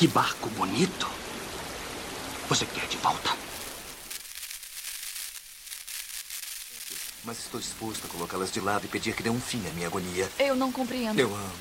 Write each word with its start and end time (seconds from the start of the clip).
Que 0.00 0.08
barco 0.08 0.48
bonito. 0.56 1.06
Você 2.48 2.64
quer 2.64 2.88
de 2.88 2.96
volta? 2.96 3.28
Mas 7.22 7.40
estou 7.40 7.60
disposto 7.60 8.06
a 8.06 8.08
colocá-las 8.08 8.50
de 8.50 8.62
lado 8.62 8.86
e 8.86 8.88
pedir 8.88 9.14
que 9.14 9.22
dê 9.22 9.28
um 9.28 9.38
fim 9.38 9.60
à 9.68 9.70
minha 9.74 9.88
agonia. 9.88 10.26
Eu 10.38 10.56
não 10.56 10.72
compreendo. 10.72 11.20
Eu 11.20 11.28
amo. 11.28 11.52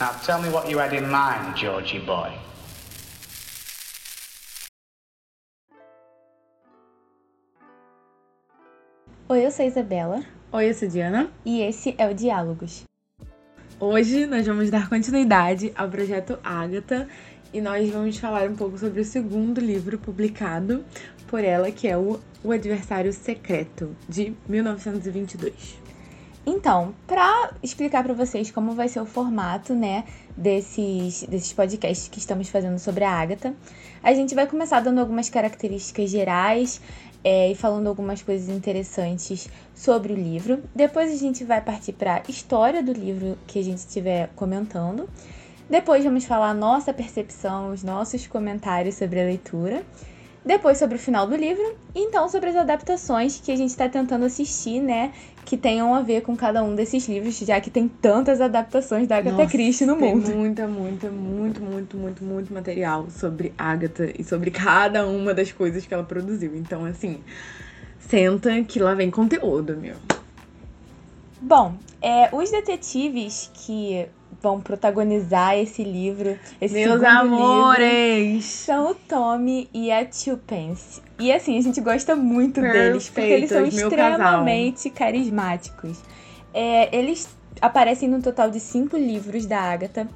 Now 0.00 0.14
tell 0.26 0.42
me 0.42 0.48
what 0.48 0.68
you 0.68 0.80
had 0.80 0.92
in 0.92 1.06
mind, 1.06 1.56
Georgie 1.56 2.00
boy. 2.00 2.32
Oi, 9.28 9.46
eu 9.46 9.50
sou 9.52 9.64
a 9.64 9.68
Isabela 9.68 10.24
Oi, 10.50 10.70
eu 10.70 10.74
sou 10.74 10.88
a 10.88 10.90
Diana. 10.90 11.32
e 11.44 11.60
esse 11.62 11.94
é 11.98 12.08
o 12.08 12.12
Diálogos. 12.12 12.87
Hoje 13.80 14.26
nós 14.26 14.44
vamos 14.44 14.70
dar 14.70 14.88
continuidade 14.88 15.72
ao 15.76 15.88
projeto 15.88 16.36
Ágata 16.42 17.06
e 17.52 17.60
nós 17.60 17.88
vamos 17.88 18.18
falar 18.18 18.50
um 18.50 18.56
pouco 18.56 18.76
sobre 18.76 19.00
o 19.00 19.04
segundo 19.04 19.60
livro 19.60 19.96
publicado 20.00 20.84
por 21.28 21.44
ela, 21.44 21.70
que 21.70 21.86
é 21.86 21.96
o 21.96 22.18
O 22.42 22.50
Adversário 22.50 23.12
Secreto, 23.12 23.94
de 24.08 24.34
1922. 24.48 25.78
Então, 26.44 26.92
para 27.06 27.52
explicar 27.62 28.02
para 28.02 28.14
vocês 28.14 28.50
como 28.50 28.72
vai 28.72 28.88
ser 28.88 29.00
o 29.00 29.06
formato, 29.06 29.74
né, 29.74 30.02
desses, 30.36 31.22
desses 31.24 31.52
podcasts 31.52 32.08
que 32.08 32.18
estamos 32.18 32.48
fazendo 32.48 32.80
sobre 32.80 33.04
a 33.04 33.12
Agatha, 33.12 33.54
a 34.02 34.12
gente 34.12 34.34
vai 34.34 34.48
começar 34.48 34.80
dando 34.80 34.98
algumas 34.98 35.30
características 35.30 36.10
gerais 36.10 36.80
é, 37.22 37.50
e 37.50 37.54
falando 37.54 37.88
algumas 37.88 38.22
coisas 38.22 38.48
interessantes 38.48 39.48
sobre 39.74 40.12
o 40.12 40.16
livro. 40.16 40.62
Depois 40.74 41.12
a 41.12 41.16
gente 41.16 41.44
vai 41.44 41.60
partir 41.60 41.92
para 41.92 42.16
a 42.16 42.30
história 42.30 42.82
do 42.82 42.92
livro 42.92 43.36
que 43.46 43.58
a 43.58 43.62
gente 43.62 43.78
estiver 43.78 44.30
comentando. 44.36 45.08
Depois 45.68 46.04
vamos 46.04 46.24
falar 46.24 46.50
a 46.50 46.54
nossa 46.54 46.94
percepção, 46.94 47.70
os 47.72 47.82
nossos 47.82 48.26
comentários 48.26 48.94
sobre 48.94 49.20
a 49.20 49.24
leitura. 49.24 49.84
Depois 50.48 50.78
sobre 50.78 50.96
o 50.96 50.98
final 50.98 51.26
do 51.26 51.36
livro, 51.36 51.76
e 51.94 52.00
então 52.00 52.26
sobre 52.26 52.48
as 52.48 52.56
adaptações 52.56 53.38
que 53.38 53.52
a 53.52 53.56
gente 53.56 53.68
está 53.68 53.86
tentando 53.86 54.24
assistir, 54.24 54.80
né? 54.80 55.12
Que 55.44 55.58
tenham 55.58 55.94
a 55.94 56.00
ver 56.00 56.22
com 56.22 56.34
cada 56.34 56.64
um 56.64 56.74
desses 56.74 57.06
livros, 57.06 57.36
já 57.36 57.60
que 57.60 57.68
tem 57.68 57.86
tantas 57.86 58.40
adaptações 58.40 59.06
da 59.06 59.18
Agatha 59.18 59.36
Nossa, 59.36 59.50
Christie 59.50 59.84
no 59.84 59.96
tem 59.96 60.14
mundo. 60.14 60.30
muita, 60.30 60.66
muita, 60.66 61.10
muito, 61.10 61.60
muito, 61.60 61.96
muito, 61.98 62.24
muito 62.24 62.54
material 62.54 63.10
sobre 63.10 63.52
Agatha 63.58 64.10
e 64.18 64.24
sobre 64.24 64.50
cada 64.50 65.06
uma 65.06 65.34
das 65.34 65.52
coisas 65.52 65.84
que 65.84 65.92
ela 65.92 66.02
produziu. 66.04 66.56
Então, 66.56 66.86
assim, 66.86 67.20
senta 67.98 68.64
que 68.64 68.80
lá 68.80 68.94
vem 68.94 69.10
conteúdo, 69.10 69.76
meu. 69.76 69.96
Bom, 71.42 71.74
é, 72.00 72.34
os 72.34 72.50
detetives 72.50 73.50
que 73.52 74.08
vão 74.40 74.60
protagonizar 74.60 75.56
esse 75.56 75.82
livro, 75.82 76.38
esse 76.60 76.74
Meus 76.74 77.00
segundo 77.00 77.22
livro, 77.22 77.34
amores! 77.34 78.44
são 78.44 78.92
o 78.92 78.94
Tommy 78.94 79.68
e 79.74 79.90
a 79.90 80.04
Twopence. 80.04 81.02
E 81.18 81.32
assim, 81.32 81.58
a 81.58 81.60
gente 81.60 81.80
gosta 81.80 82.14
muito 82.14 82.60
deles, 82.60 83.08
porque 83.08 83.20
eles 83.20 83.50
são 83.50 83.62
meu 83.62 83.70
casal. 83.70 83.88
extremamente 83.88 84.90
carismáticos. 84.90 85.98
É, 86.54 86.96
eles 86.96 87.28
aparecem 87.60 88.08
no 88.08 88.22
total 88.22 88.50
de 88.50 88.60
cinco 88.60 88.96
livros 88.96 89.46
da 89.46 89.58
Agatha, 89.58 90.08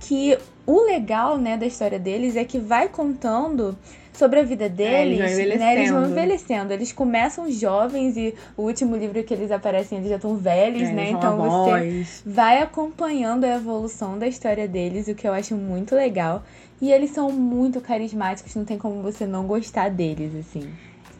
que 0.00 0.36
o 0.66 0.84
legal, 0.84 1.38
né, 1.38 1.56
da 1.56 1.66
história 1.66 1.98
deles 1.98 2.36
é 2.36 2.44
que 2.44 2.58
vai 2.58 2.88
contando 2.88 3.76
sobre 4.18 4.40
a 4.40 4.42
vida 4.42 4.68
deles, 4.68 5.20
É, 5.38 5.42
eles 5.42 5.56
vão 5.58 5.66
né, 5.66 5.74
eles 5.76 5.90
vão 5.90 6.10
envelhecendo. 6.10 6.72
Eles 6.72 6.92
começam 6.92 7.50
jovens 7.50 8.16
e 8.16 8.34
o 8.56 8.62
último 8.62 8.96
livro 8.96 9.22
que 9.22 9.32
eles 9.32 9.50
aparecem, 9.50 9.98
eles 9.98 10.10
já 10.10 10.16
estão 10.16 10.36
velhos, 10.36 10.88
É, 10.88 10.92
né? 10.92 11.10
Então 11.10 11.36
você 11.36 11.70
avós. 11.70 12.22
vai 12.26 12.60
acompanhando 12.60 13.44
a 13.44 13.54
evolução 13.56 14.18
da 14.18 14.26
história 14.26 14.66
deles, 14.66 15.06
o 15.08 15.14
que 15.14 15.26
eu 15.26 15.32
acho 15.32 15.54
muito 15.54 15.94
legal. 15.94 16.42
E 16.82 16.90
eles 16.92 17.10
são 17.10 17.30
muito 17.32 17.80
carismáticos, 17.80 18.54
não 18.54 18.64
tem 18.64 18.76
como 18.76 19.00
você 19.02 19.26
não 19.26 19.46
gostar 19.46 19.88
deles, 19.90 20.32
assim. 20.34 20.68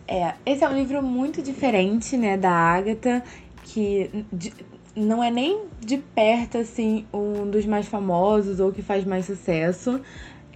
É, 0.07 0.35
esse 0.47 0.65
é 0.65 0.69
um 0.69 0.75
livro 0.75 1.03
muito 1.03 1.43
diferente, 1.43 2.17
né, 2.17 2.37
da 2.37 2.51
Agatha, 2.51 3.23
que 3.65 4.11
de- 4.33 4.53
não 4.97 5.23
é 5.23 5.31
nem 5.31 5.65
de 5.81 5.99
perto, 5.99 6.59
assim, 6.59 7.07
um 7.13 7.49
dos 7.49 7.67
mais 7.67 7.87
famosos 7.87 8.59
ou 8.59 8.73
que 8.73 8.83
faz 8.83 9.05
mais 9.05 9.27
sucesso. 9.27 10.01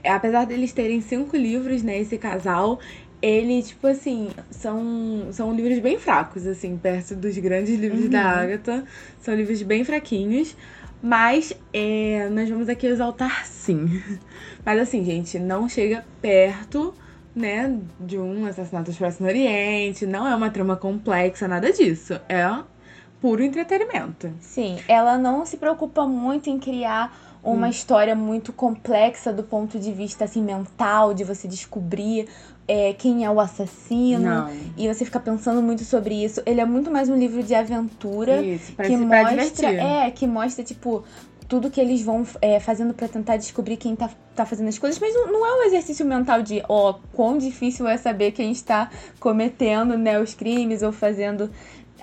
Apesar 0.05 0.45
deles 0.47 0.73
terem 0.73 1.01
cinco 1.01 1.37
livros, 1.37 1.83
né, 1.83 1.99
esse 1.99 2.19
casal, 2.19 2.81
ele, 3.21 3.63
tipo 3.63 3.87
assim, 3.87 4.31
são, 4.51 5.29
são 5.31 5.55
livros 5.55 5.79
bem 5.79 5.99
fracos, 5.99 6.47
assim, 6.47 6.77
perto 6.77 7.15
dos 7.15 7.39
grandes 7.39 7.79
livros 7.79 8.09
da 8.09 8.21
Agatha. 8.23 8.85
São 9.21 9.35
livros 9.35 9.63
bem 9.63 9.85
fraquinhos. 9.85 10.57
Mas 11.03 11.53
é, 11.73 12.29
nós 12.31 12.49
vamos 12.49 12.69
aqui 12.69 12.87
exaltar 12.87 13.45
sim. 13.45 14.03
Mas 14.65 14.81
assim, 14.81 15.05
gente, 15.05 15.37
não 15.39 15.69
chega 15.69 16.05
perto 16.21 16.95
né, 17.35 17.77
de 17.99 18.19
um 18.19 18.47
assassinato 18.47 18.91
expresso 18.91 19.23
no 19.23 19.29
Oriente, 19.29 20.07
não 20.07 20.27
é 20.27 20.35
uma 20.35 20.51
trama 20.51 20.77
complexa, 20.77 21.49
nada 21.49 21.73
disso. 21.73 22.21
É 22.29 22.47
puro 23.21 23.43
entretenimento. 23.43 24.33
Sim, 24.41 24.79
ela 24.89 25.17
não 25.17 25.47
se 25.47 25.57
preocupa 25.57 26.07
muito 26.07 26.51
em 26.51 26.59
criar 26.59 27.32
uma 27.43 27.69
história 27.69 28.15
muito 28.15 28.53
complexa 28.53 29.33
do 29.33 29.43
ponto 29.43 29.79
de 29.79 29.93
vista 29.93 30.25
assim 30.25 30.43
mental, 30.43 31.13
de 31.13 31.25
você 31.25 31.49
descobrir 31.49 32.29
é, 32.69 32.93
quem 32.93 33.25
é 33.25 33.31
o 33.31 33.41
assassino. 33.41 34.25
Não. 34.25 34.51
E 34.77 34.87
você 34.87 35.05
fica 35.05 35.19
pensando 35.19 35.61
muito 35.61 35.85
sobre 35.85 36.15
isso. 36.25 36.41
Ele 36.47 36.61
é 36.61 36.65
muito 36.65 36.91
mais 36.91 37.09
um 37.09 37.17
livro 37.17 37.43
de 37.43 37.55
aventura. 37.55 38.41
Isso, 38.43 38.73
que 38.77 38.97
mostra, 38.97 39.69
é, 39.71 40.11
que 40.11 40.27
mostra, 40.27 40.63
tipo, 40.63 41.05
tudo 41.49 41.71
que 41.71 41.81
eles 41.81 42.03
vão 42.03 42.25
é, 42.41 42.59
fazendo 42.61 42.95
pra 42.95 43.09
tentar 43.09 43.37
descobrir 43.37 43.77
quem 43.77 43.95
tá, 43.95 44.09
tá 44.35 44.47
fazendo 44.47 44.69
as 44.69 44.79
coisas, 44.79 44.99
mas 44.99 45.15
não, 45.15 45.33
não 45.33 45.47
é 45.47 45.61
um 45.61 45.63
exercício 45.65 46.07
mental 46.07 46.41
de, 46.41 46.63
ó, 46.69 46.95
quão 47.13 47.37
difícil 47.37 47.87
é 47.87 47.99
saber 47.99 48.31
quem 48.31 48.53
está 48.53 48.89
cometendo, 49.21 49.99
né, 49.99 50.19
os 50.19 50.33
crimes 50.33 50.83
ou 50.83 50.93
fazendo 50.93 51.51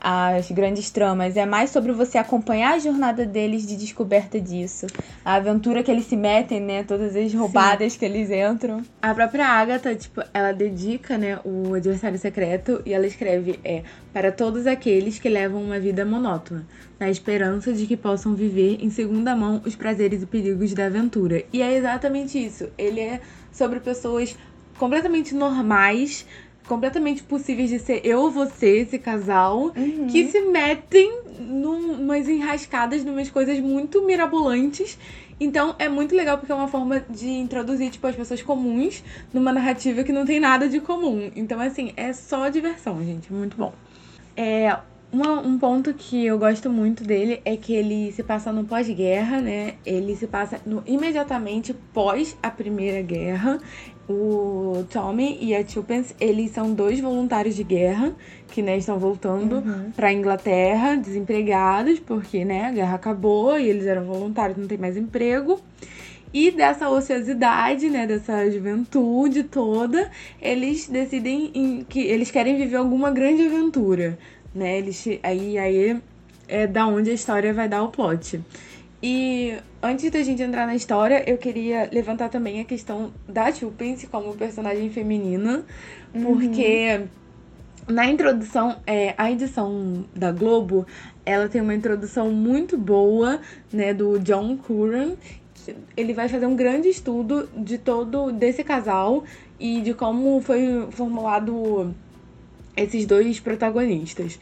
as 0.01 0.49
grandes 0.51 0.89
tramas. 0.89 1.35
É 1.37 1.45
mais 1.45 1.69
sobre 1.69 1.91
você 1.91 2.17
acompanhar 2.17 2.73
a 2.73 2.79
jornada 2.79 3.25
deles 3.25 3.65
de 3.65 3.75
descoberta 3.75 4.39
disso. 4.39 4.87
A 5.23 5.35
aventura 5.35 5.83
que 5.83 5.91
eles 5.91 6.05
se 6.05 6.15
metem, 6.15 6.59
né, 6.59 6.83
todas 6.83 7.15
as 7.15 7.33
roubadas 7.33 7.95
que 7.95 8.05
eles 8.05 8.29
entram. 8.29 8.83
A 9.01 9.13
própria 9.13 9.45
Agatha, 9.45 9.95
tipo, 9.95 10.21
ela 10.33 10.51
dedica, 10.51 11.17
né, 11.17 11.39
o 11.43 11.73
adversário 11.73 12.17
secreto 12.17 12.81
e 12.85 12.93
ela 12.93 13.05
escreve 13.05 13.59
é 13.63 13.83
para 14.13 14.31
todos 14.31 14.65
aqueles 14.65 15.19
que 15.19 15.29
levam 15.29 15.61
uma 15.61 15.79
vida 15.79 16.05
monótona, 16.05 16.65
na 16.99 17.09
esperança 17.09 17.71
de 17.73 17.85
que 17.85 17.95
possam 17.95 18.33
viver 18.33 18.77
em 18.81 18.89
segunda 18.89 19.35
mão 19.35 19.61
os 19.65 19.75
prazeres 19.75 20.23
e 20.23 20.25
perigos 20.25 20.73
da 20.73 20.85
aventura. 20.85 21.43
E 21.53 21.61
é 21.61 21.75
exatamente 21.75 22.43
isso. 22.43 22.69
Ele 22.77 22.99
é 22.99 23.21
sobre 23.51 23.79
pessoas 23.79 24.35
completamente 24.77 25.35
normais, 25.35 26.25
completamente 26.69 27.23
possíveis 27.23 27.69
de 27.69 27.79
ser 27.79 27.99
eu, 28.05 28.29
você, 28.29 28.79
esse 28.81 28.97
casal, 28.99 29.71
que 30.07 30.27
se 30.31 30.39
metem 30.41 31.23
num- 31.39 31.97
numas 31.97 32.29
enrascadas, 32.29 33.03
numas 33.03 33.29
coisas 33.29 33.59
muito 33.59 34.05
mirabolantes. 34.05 34.97
Então 35.41 35.75
é 35.79 35.89
muito 35.89 36.15
legal 36.15 36.37
porque 36.37 36.51
é 36.51 36.55
uma 36.55 36.67
forma 36.67 37.03
de 37.09 37.27
introduzir 37.29 37.89
tipo, 37.89 38.05
as 38.07 38.15
pessoas 38.15 38.41
comuns 38.41 39.03
numa 39.33 39.51
narrativa 39.51 40.03
que 40.03 40.11
não 40.11 40.25
tem 40.25 40.39
nada 40.39 40.67
de 40.69 40.79
comum. 40.79 41.31
Então, 41.35 41.59
assim, 41.59 41.91
é 41.97 42.13
só 42.13 42.49
diversão, 42.49 43.03
gente. 43.03 43.31
Muito 43.33 43.55
bom. 43.57 43.73
É, 44.35 44.77
uma- 45.11 45.39
um 45.41 45.57
ponto 45.57 45.93
que 45.93 46.25
eu 46.25 46.37
gosto 46.37 46.69
muito 46.69 47.03
dele 47.03 47.41
é 47.45 47.55
que 47.57 47.73
ele 47.73 48.11
se 48.11 48.21
passa 48.21 48.51
no 48.51 48.65
pós-guerra, 48.65 49.39
né? 49.41 49.75
Ele 49.85 50.15
se 50.15 50.27
passa 50.27 50.59
no- 50.65 50.83
imediatamente 50.85 51.73
pós 51.93 52.37
a 52.43 52.51
Primeira 52.51 53.01
Guerra. 53.01 53.59
O 54.09 54.85
Tommy 54.91 55.37
e 55.39 55.55
a 55.55 55.63
Tuppence, 55.63 56.15
eles 56.19 56.49
são 56.49 56.73
dois 56.73 56.99
voluntários 56.99 57.55
de 57.55 57.63
guerra 57.63 58.11
que 58.47 58.59
né, 58.59 58.75
estão 58.75 58.97
voltando 58.97 59.63
pra 59.95 60.11
Inglaterra, 60.11 60.95
desempregados, 60.95 61.99
porque 61.99 62.43
né, 62.43 62.65
a 62.65 62.71
guerra 62.71 62.95
acabou 62.95 63.59
e 63.59 63.69
eles 63.69 63.85
eram 63.85 64.05
voluntários, 64.05 64.57
não 64.57 64.67
tem 64.67 64.79
mais 64.79 64.97
emprego. 64.97 65.61
E 66.33 66.49
dessa 66.49 66.89
ociosidade, 66.89 67.87
né, 67.87 68.07
dessa 68.07 68.49
juventude 68.49 69.43
toda, 69.43 70.09
eles 70.41 70.87
decidem 70.87 71.51
em 71.53 71.83
que 71.83 71.99
eles 71.99 72.31
querem 72.31 72.57
viver 72.57 72.77
alguma 72.77 73.11
grande 73.11 73.45
aventura, 73.45 74.17
né? 74.53 74.77
Eles 74.79 75.07
aí 75.21 75.57
aí 75.57 76.01
é 76.47 76.65
da 76.65 76.87
onde 76.87 77.11
a 77.11 77.13
história 77.13 77.53
vai 77.53 77.67
dar 77.67 77.83
o 77.83 77.89
plot. 77.89 78.41
E 79.01 79.57
antes 79.81 80.11
da 80.11 80.21
gente 80.21 80.41
entrar 80.43 80.65
na 80.65 80.75
história, 80.75 81.23
eu 81.29 81.37
queria 81.37 81.89
levantar 81.91 82.29
também 82.29 82.59
a 82.59 82.65
questão 82.65 83.13
da 83.27 83.51
Tuppence 83.51 84.07
como 84.07 84.35
personagem 84.35 84.89
feminina, 84.89 85.63
porque 86.21 87.05
na 87.87 88.05
introdução, 88.05 88.77
é, 88.85 89.15
a 89.17 89.31
edição 89.31 90.05
da 90.13 90.31
Globo, 90.31 90.85
ela 91.25 91.47
tem 91.47 91.61
uma 91.61 91.73
introdução 91.73 92.29
muito 92.29 92.77
boa, 92.77 93.39
né, 93.71 93.93
do 93.93 94.19
John 94.19 94.57
Curran. 94.57 95.13
Ele 95.95 96.13
vai 96.13 96.27
fazer 96.27 96.45
um 96.45 96.55
grande 96.55 96.89
estudo 96.89 97.49
de 97.55 97.77
todo 97.77 98.31
desse 98.31 98.63
casal 98.63 99.23
e 99.59 99.81
de 99.81 99.93
como 99.93 100.41
foi 100.41 100.87
formulado 100.91 101.93
esses 102.75 103.05
dois 103.05 103.39
protagonistas. 103.39 104.39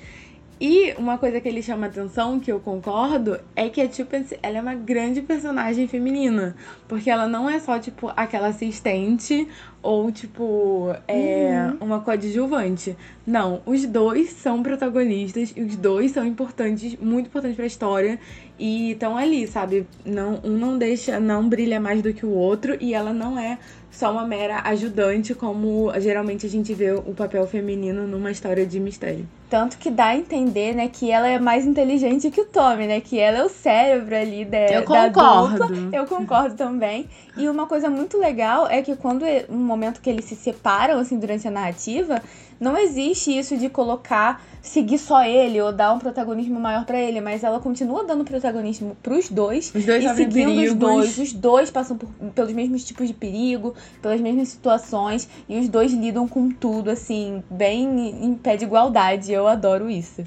E 0.60 0.94
uma 0.98 1.20
coisa 1.20 1.40
que 1.40 1.48
ele 1.48 1.62
chama 1.62 1.86
atenção, 1.86 2.40
que 2.40 2.52
eu 2.52 2.60
concordo, 2.60 3.40
é 3.56 3.70
que 3.70 3.80
a 3.80 3.88
Tuppence, 3.88 4.38
ela 4.42 4.58
é 4.58 4.62
uma 4.62 4.74
grande 4.74 5.22
personagem 5.22 5.88
feminina. 5.88 6.56
Porque 6.88 7.10
ela 7.12 7.28
não 7.28 7.48
é 7.48 7.60
só, 7.60 7.78
tipo, 7.78 8.12
aquela 8.16 8.48
assistente 8.48 9.48
ou, 9.84 10.12
tipo, 10.12 10.96
é, 11.08 11.68
Uhum. 11.80 11.88
uma 11.88 12.00
coadjuvante. 12.02 12.98
Não, 13.26 13.62
os 13.66 13.86
dois 13.86 14.32
são 14.32 14.64
protagonistas 14.64 15.54
e 15.56 15.62
os 15.62 15.76
dois 15.76 16.12
são 16.12 16.26
importantes, 16.26 16.96
muito 17.00 17.28
importantes 17.28 17.56
pra 17.56 17.66
história. 17.66 18.20
E 18.58 18.92
estão 18.94 19.16
ali, 19.16 19.46
sabe? 19.48 19.86
Não, 20.04 20.42
um 20.44 20.58
não 20.58 20.78
deixa, 20.78 21.20
não 21.20 21.48
brilha 21.48 21.80
mais 21.80 22.02
do 22.02 22.12
que 22.14 22.26
o 22.26 22.32
outro. 22.32 22.76
E 22.82 22.94
ela 22.96 23.14
não 23.14 23.38
é 23.38 23.60
só 23.92 24.12
uma 24.12 24.26
mera 24.26 24.62
ajudante, 24.66 25.36
como 25.36 25.92
geralmente 26.00 26.46
a 26.46 26.50
gente 26.50 26.74
vê 26.74 26.92
o 26.92 27.14
papel 27.14 27.46
feminino 27.48 28.08
numa 28.08 28.32
história 28.32 28.66
de 28.66 28.80
mistério. 28.80 29.28
Tanto 29.50 29.78
que 29.78 29.90
dá 29.90 30.08
a 30.08 30.18
entender, 30.18 30.76
né, 30.76 30.90
que 30.90 31.10
ela 31.10 31.28
é 31.30 31.40
mais 31.40 31.66
inteligente 31.66 32.30
que 32.30 32.42
o 32.42 32.46
Tommy, 32.46 32.86
né? 32.86 33.00
Que 33.00 33.18
ela 33.18 33.38
é 33.38 33.44
o 33.46 33.50
cérebro 33.50 34.14
ali 34.16 34.44
da, 34.44 34.58
Eu 34.58 34.82
da 34.86 35.10
concordo. 35.10 35.68
dupla. 35.68 35.90
Eu 35.94 36.06
concordo 36.06 36.56
também. 36.56 37.08
E 37.38 37.48
uma 37.48 37.66
coisa 37.66 37.90
muito 37.90 38.18
legal 38.18 38.68
é 38.68 38.82
que 38.82 38.96
quando 38.96 39.24
um 39.50 39.58
momento 39.58 40.02
que 40.02 40.10
eles 40.10 40.26
se 40.26 40.36
separam, 40.36 41.00
assim, 41.00 41.18
durante 41.18 41.48
a 41.48 41.52
narrativa, 41.52 42.22
não 42.60 42.76
existe 42.76 43.38
isso 43.38 43.56
de 43.56 43.70
colocar, 43.70 44.42
seguir 44.60 44.98
só 44.98 45.24
ele 45.24 45.62
ou 45.62 45.72
dar 45.72 45.94
um 45.94 46.00
protagonismo 46.00 46.60
maior 46.60 46.84
pra 46.84 47.00
ele, 47.00 47.22
mas 47.22 47.44
ela 47.44 47.60
continua 47.60 48.04
dando 48.04 48.26
protagonismo 48.26 48.98
pros 49.04 49.30
dois. 49.30 49.72
Os 49.74 49.86
dois 49.86 50.04
e 50.04 50.16
seguindo 50.16 50.46
perigos. 50.56 50.72
os 50.72 50.74
dois. 50.74 51.18
Os 51.20 51.32
dois 51.34 51.70
passam 51.72 51.96
por- 51.96 52.10
pelos 52.34 52.52
mesmos 52.52 52.84
tipos 52.84 53.08
de 53.08 53.14
perigo, 53.14 53.76
pelas 54.02 54.20
mesmas 54.20 54.48
situações, 54.50 55.30
e 55.48 55.60
os 55.60 55.70
dois 55.70 55.94
lidam 55.94 56.28
com 56.28 56.50
tudo, 56.50 56.90
assim, 56.90 57.44
bem 57.52 58.26
em 58.26 58.34
pé 58.34 58.58
de 58.58 58.66
igualdade. 58.66 59.37
Eu 59.38 59.48
adoro 59.48 59.90
isso. 59.90 60.24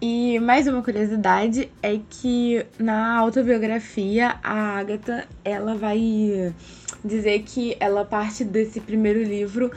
E 0.00 0.40
mais 0.40 0.66
uma 0.66 0.82
curiosidade 0.82 1.70
é 1.80 2.00
que 2.10 2.66
na 2.78 3.18
autobiografia 3.18 4.34
a 4.42 4.78
Agatha 4.78 5.28
ela 5.44 5.76
vai 5.76 6.52
dizer 7.04 7.42
que 7.42 7.76
ela 7.78 8.04
parte 8.04 8.42
desse 8.42 8.80
primeiro 8.80 9.22
livro 9.22 9.70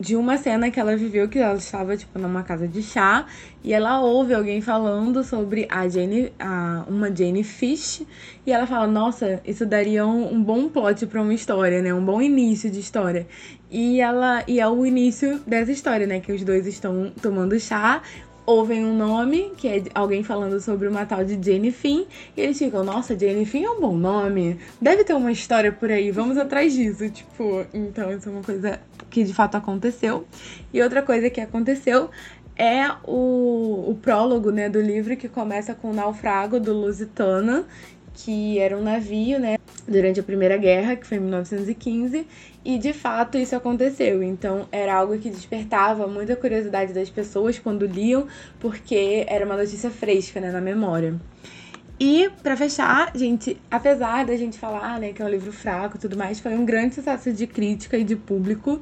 de 0.00 0.14
uma 0.14 0.38
cena 0.38 0.70
que 0.70 0.78
ela 0.78 0.96
viveu 0.96 1.28
que 1.28 1.38
ela 1.38 1.56
estava 1.56 1.96
tipo 1.96 2.18
numa 2.18 2.42
casa 2.42 2.68
de 2.68 2.82
chá 2.82 3.26
e 3.64 3.72
ela 3.72 4.00
ouve 4.00 4.32
alguém 4.32 4.60
falando 4.60 5.24
sobre 5.24 5.66
a 5.68 5.88
Jane, 5.88 6.32
a, 6.38 6.84
uma 6.88 7.14
Jane 7.14 7.42
Fish 7.42 8.02
e 8.46 8.52
ela 8.52 8.66
fala 8.66 8.86
nossa 8.86 9.40
isso 9.44 9.66
daria 9.66 10.06
um, 10.06 10.34
um 10.34 10.42
bom 10.42 10.68
plot 10.68 11.04
para 11.06 11.20
uma 11.20 11.34
história 11.34 11.82
né? 11.82 11.92
Um 11.92 12.04
bom 12.04 12.22
início 12.22 12.70
de 12.70 12.78
história. 12.78 13.26
E 13.70 14.00
ela 14.00 14.44
e 14.46 14.60
é 14.60 14.68
o 14.68 14.86
início 14.86 15.40
dessa 15.46 15.72
história 15.72 16.06
né? 16.06 16.20
Que 16.20 16.32
os 16.32 16.44
dois 16.44 16.66
estão 16.66 17.12
tomando 17.20 17.58
chá 17.58 18.00
ouvem 18.48 18.82
um 18.82 18.96
nome, 18.96 19.52
que 19.58 19.68
é 19.68 19.82
alguém 19.94 20.24
falando 20.24 20.58
sobre 20.58 20.88
uma 20.88 21.04
tal 21.04 21.22
de 21.22 21.34
Jane 21.34 21.70
Finn, 21.70 22.06
e 22.34 22.40
eles 22.40 22.58
ficam, 22.58 22.82
nossa, 22.82 23.18
Jane 23.18 23.44
Finn 23.44 23.64
é 23.64 23.70
um 23.70 23.78
bom 23.78 23.94
nome, 23.94 24.58
deve 24.80 25.04
ter 25.04 25.12
uma 25.12 25.30
história 25.30 25.70
por 25.70 25.90
aí, 25.90 26.10
vamos 26.10 26.38
atrás 26.38 26.72
disso, 26.72 27.10
tipo, 27.10 27.66
então 27.74 28.10
isso 28.10 28.26
é 28.26 28.32
uma 28.32 28.42
coisa 28.42 28.80
que 29.10 29.22
de 29.22 29.34
fato 29.34 29.56
aconteceu. 29.56 30.26
E 30.72 30.80
outra 30.80 31.02
coisa 31.02 31.28
que 31.28 31.42
aconteceu 31.42 32.08
é 32.56 32.90
o, 33.04 33.90
o 33.90 33.98
prólogo, 34.00 34.50
né, 34.50 34.66
do 34.70 34.80
livro, 34.80 35.14
que 35.14 35.28
começa 35.28 35.74
com 35.74 35.90
o 35.90 35.94
naufrago 35.94 36.58
do 36.58 36.72
Lusitana, 36.72 37.66
que 38.24 38.58
era 38.58 38.76
um 38.76 38.82
navio, 38.82 39.38
né, 39.38 39.58
durante 39.86 40.18
a 40.18 40.22
Primeira 40.22 40.56
Guerra, 40.56 40.96
que 40.96 41.06
foi 41.06 41.18
em 41.18 41.20
1915, 41.20 42.26
e 42.64 42.78
de 42.78 42.92
fato 42.92 43.38
isso 43.38 43.54
aconteceu. 43.54 44.22
Então 44.22 44.66
era 44.72 44.94
algo 44.94 45.16
que 45.18 45.30
despertava 45.30 46.06
muita 46.06 46.34
curiosidade 46.34 46.92
das 46.92 47.08
pessoas 47.08 47.58
quando 47.58 47.86
liam, 47.86 48.26
porque 48.58 49.24
era 49.28 49.46
uma 49.46 49.56
notícia 49.56 49.90
fresca, 49.90 50.40
né, 50.40 50.50
na 50.50 50.60
memória. 50.60 51.14
E 52.00 52.30
pra 52.44 52.56
fechar, 52.56 53.10
gente, 53.14 53.60
apesar 53.68 54.24
da 54.24 54.36
gente 54.36 54.56
falar, 54.56 55.00
né, 55.00 55.12
que 55.12 55.20
é 55.20 55.24
um 55.24 55.28
livro 55.28 55.52
fraco 55.52 55.96
e 55.96 56.00
tudo 56.00 56.16
mais, 56.16 56.38
foi 56.38 56.54
um 56.54 56.64
grande 56.64 56.94
sucesso 56.94 57.32
de 57.32 57.46
crítica 57.46 57.96
e 57.98 58.04
de 58.04 58.14
público. 58.14 58.80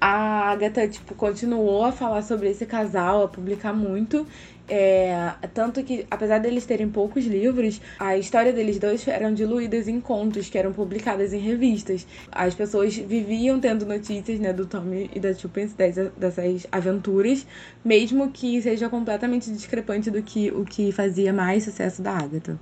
A 0.00 0.50
Agatha, 0.50 0.88
tipo, 0.88 1.14
continuou 1.14 1.84
a 1.84 1.92
falar 1.92 2.22
sobre 2.22 2.48
esse 2.48 2.64
casal, 2.64 3.24
a 3.24 3.28
publicar 3.28 3.74
muito. 3.74 4.26
É, 4.66 5.32
tanto 5.52 5.82
que, 5.82 6.06
apesar 6.10 6.38
deles 6.38 6.64
terem 6.64 6.88
poucos 6.88 7.26
livros, 7.26 7.82
a 7.98 8.16
história 8.16 8.50
deles 8.50 8.78
dois 8.78 9.06
eram 9.08 9.34
diluídas 9.34 9.88
em 9.88 10.00
contos 10.00 10.48
que 10.48 10.56
eram 10.56 10.72
publicadas 10.72 11.34
em 11.34 11.40
revistas. 11.40 12.06
As 12.32 12.54
pessoas 12.54 12.96
viviam 12.96 13.60
tendo 13.60 13.84
notícias 13.84 14.40
né, 14.40 14.54
do 14.54 14.64
Tommy 14.64 15.10
e 15.14 15.20
da 15.20 15.32
dessas, 15.32 16.12
dessas 16.16 16.66
aventuras, 16.72 17.46
mesmo 17.84 18.30
que 18.30 18.62
seja 18.62 18.88
completamente 18.88 19.50
discrepante 19.50 20.10
do 20.10 20.22
que 20.22 20.50
o 20.50 20.64
que 20.64 20.92
fazia 20.92 21.32
mais 21.32 21.64
sucesso 21.64 22.00
da 22.00 22.12
Agatha. 22.12 22.58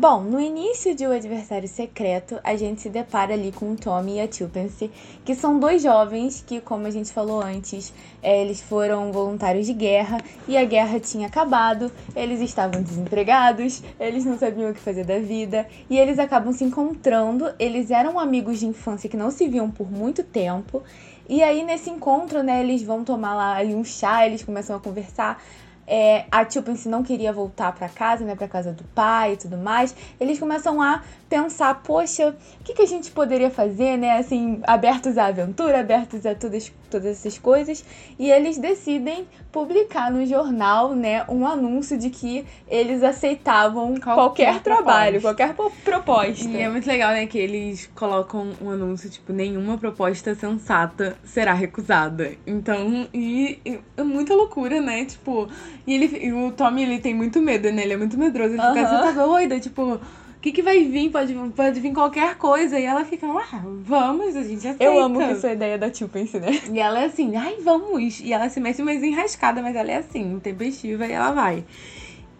Bom, 0.00 0.20
no 0.20 0.40
início 0.40 0.94
de 0.94 1.04
O 1.04 1.10
Adversário 1.10 1.66
Secreto, 1.66 2.38
a 2.44 2.54
gente 2.54 2.82
se 2.82 2.88
depara 2.88 3.34
ali 3.34 3.50
com 3.50 3.72
o 3.72 3.76
Tommy 3.76 4.18
e 4.18 4.20
a 4.20 4.28
Tuppence, 4.28 4.88
que 5.24 5.34
são 5.34 5.58
dois 5.58 5.82
jovens 5.82 6.40
que, 6.40 6.60
como 6.60 6.86
a 6.86 6.90
gente 6.92 7.12
falou 7.12 7.42
antes, 7.42 7.92
é, 8.22 8.40
eles 8.40 8.60
foram 8.60 9.10
voluntários 9.10 9.66
de 9.66 9.72
guerra 9.72 10.18
e 10.46 10.56
a 10.56 10.64
guerra 10.64 11.00
tinha 11.00 11.26
acabado, 11.26 11.90
eles 12.14 12.40
estavam 12.40 12.80
desempregados, 12.80 13.82
eles 13.98 14.24
não 14.24 14.38
sabiam 14.38 14.70
o 14.70 14.72
que 14.72 14.78
fazer 14.78 15.02
da 15.02 15.18
vida 15.18 15.66
e 15.90 15.98
eles 15.98 16.20
acabam 16.20 16.52
se 16.52 16.62
encontrando. 16.62 17.52
Eles 17.58 17.90
eram 17.90 18.20
amigos 18.20 18.60
de 18.60 18.66
infância 18.66 19.10
que 19.10 19.16
não 19.16 19.32
se 19.32 19.48
viam 19.48 19.68
por 19.68 19.90
muito 19.90 20.22
tempo. 20.22 20.80
E 21.28 21.42
aí, 21.42 21.64
nesse 21.64 21.90
encontro, 21.90 22.40
né, 22.44 22.60
eles 22.60 22.84
vão 22.84 23.02
tomar 23.02 23.34
lá 23.34 23.60
um 23.62 23.82
chá, 23.82 24.24
eles 24.24 24.44
começam 24.44 24.76
a 24.76 24.80
conversar. 24.80 25.42
É, 25.90 26.26
a 26.30 26.44
Tuppence 26.44 26.86
não 26.86 27.02
queria 27.02 27.32
voltar 27.32 27.72
pra 27.72 27.88
casa, 27.88 28.22
né, 28.22 28.36
pra 28.36 28.46
casa 28.46 28.72
do 28.72 28.84
pai 28.84 29.32
e 29.32 29.36
tudo 29.38 29.56
mais. 29.56 29.96
Eles 30.20 30.38
começam 30.38 30.82
a 30.82 31.02
pensar, 31.30 31.82
poxa, 31.82 32.36
o 32.60 32.64
que, 32.64 32.74
que 32.74 32.82
a 32.82 32.86
gente 32.86 33.10
poderia 33.10 33.50
fazer, 33.50 33.96
né, 33.96 34.18
assim, 34.18 34.60
abertos 34.64 35.16
à 35.16 35.26
aventura, 35.26 35.80
abertos 35.80 36.26
a 36.26 36.34
todas, 36.34 36.70
todas 36.88 37.06
essas 37.06 37.38
coisas. 37.38 37.84
E 38.18 38.30
eles 38.30 38.58
decidem 38.58 39.26
publicar 39.52 40.10
no 40.10 40.24
jornal, 40.26 40.94
né, 40.94 41.24
um 41.28 41.46
anúncio 41.46 41.98
de 41.98 42.10
que 42.10 42.44
eles 42.68 43.02
aceitavam 43.02 43.94
qualquer, 43.96 44.14
Qualquer 44.54 44.62
trabalho, 44.62 45.20
qualquer 45.20 45.54
po- 45.54 45.72
proposta. 45.84 46.48
E 46.48 46.60
é 46.60 46.68
muito 46.68 46.86
legal, 46.86 47.12
né, 47.12 47.26
que 47.26 47.38
eles 47.38 47.88
colocam 47.94 48.50
um 48.60 48.70
anúncio, 48.70 49.08
tipo, 49.10 49.32
nenhuma 49.32 49.78
proposta 49.78 50.34
sensata 50.34 51.16
será 51.24 51.52
recusada. 51.52 52.32
Então, 52.46 53.08
e, 53.12 53.60
e 53.64 53.80
é 53.96 54.02
muita 54.02 54.34
loucura, 54.34 54.80
né? 54.80 55.04
Tipo, 55.04 55.48
e, 55.86 55.94
ele, 55.94 56.26
e 56.26 56.32
o 56.32 56.52
Tommy, 56.52 56.82
ele 56.82 56.98
tem 56.98 57.14
muito 57.14 57.40
medo, 57.40 57.70
né? 57.72 57.82
Ele 57.82 57.94
é 57.94 57.96
muito 57.96 58.18
medroso. 58.18 58.54
Ele 58.54 58.62
fica, 58.62 58.80
Aham. 58.80 59.02
você 59.06 59.14
tá 59.14 59.24
doida? 59.24 59.60
Tipo, 59.60 60.00
que 60.48 60.52
que 60.52 60.62
vai 60.62 60.84
vir? 60.84 61.10
Pode, 61.10 61.34
pode 61.54 61.80
vir 61.80 61.92
qualquer 61.92 62.36
coisa. 62.36 62.78
E 62.78 62.84
ela 62.84 63.04
fica, 63.04 63.26
ah, 63.26 63.62
vamos, 63.82 64.34
a 64.34 64.42
gente 64.42 64.66
aceita. 64.66 64.84
Eu 64.84 64.98
amo 64.98 65.18
que 65.18 65.32
isso 65.32 65.46
é 65.46 65.50
a 65.50 65.52
ideia 65.52 65.78
da 65.78 65.90
Tuppence, 65.90 66.38
né? 66.38 66.60
E 66.72 66.78
ela 66.78 67.00
é 67.00 67.04
assim, 67.04 67.36
ai, 67.36 67.56
vamos. 67.62 68.20
E 68.20 68.32
ela 68.32 68.48
se 68.48 68.58
mete 68.60 68.82
mais 68.82 69.02
enrascada, 69.02 69.60
mas 69.62 69.76
ela 69.76 69.90
é 69.90 69.96
assim, 69.96 70.38
tempestiva 70.40 71.06
e 71.06 71.12
ela 71.12 71.32
vai. 71.32 71.64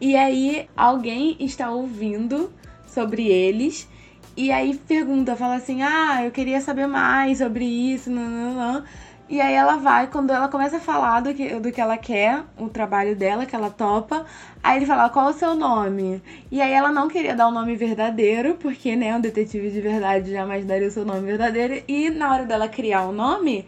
E 0.01 0.17
aí, 0.17 0.69
alguém 0.77 1.37
está 1.41 1.71
ouvindo 1.71 2.51
sobre 2.87 3.27
eles. 3.29 3.89
E 4.37 4.51
aí 4.53 4.75
pergunta, 4.87 5.35
fala 5.35 5.57
assim, 5.57 5.83
ah, 5.83 6.25
eu 6.25 6.31
queria 6.31 6.61
saber 6.61 6.87
mais 6.87 7.39
sobre 7.39 7.65
isso, 7.65 8.11
nananã. 8.11 8.85
E 9.31 9.43
aí 9.43 9.53
ela 9.53 9.77
vai, 9.77 10.07
quando 10.07 10.31
ela 10.31 10.49
começa 10.49 10.79
a 10.79 10.81
falar 10.81 11.21
do 11.21 11.35
que, 11.35 11.61
do 11.61 11.71
que 11.71 11.79
ela 11.79 11.99
quer, 11.99 12.45
o 12.57 12.67
trabalho 12.71 13.15
dela, 13.15 13.45
que 13.45 13.55
ela 13.55 13.69
topa, 13.69 14.25
aí 14.63 14.79
ele 14.79 14.87
fala, 14.87 15.11
qual 15.11 15.29
o 15.29 15.33
seu 15.35 15.55
nome? 15.55 16.23
E 16.51 16.63
aí 16.63 16.73
ela 16.73 16.91
não 16.91 17.09
queria 17.09 17.35
dar 17.37 17.47
o 17.49 17.51
nome 17.51 17.77
verdadeiro, 17.77 18.55
porque, 18.55 18.97
né, 18.97 19.15
um 19.15 19.21
detetive 19.21 19.71
de 19.71 19.83
verdade 19.83 20.33
jamais 20.33 20.65
daria 20.65 20.89
o 20.89 20.91
seu 20.91 21.05
nome 21.05 21.21
verdadeiro. 21.27 21.83
E 21.87 22.09
na 22.09 22.33
hora 22.33 22.47
dela 22.47 22.69
criar 22.69 23.03
o 23.07 23.13
nome, 23.13 23.67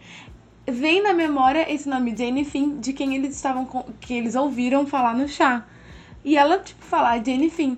vem 0.67 1.03
na 1.03 1.13
memória 1.13 1.71
esse 1.71 1.87
nome 1.87 2.15
Jane 2.17 2.43
Finn 2.43 2.79
de 2.79 2.91
quem 2.91 3.15
eles 3.15 3.35
estavam 3.35 3.67
que 3.99 4.15
eles 4.15 4.33
ouviram 4.33 4.87
falar 4.87 5.13
no 5.13 5.27
chá. 5.27 5.63
E 6.25 6.37
ela 6.37 6.57
tipo 6.57 6.83
fala 6.83 7.11
"Ah, 7.11 7.23
Jane 7.23 7.51
Finn. 7.51 7.77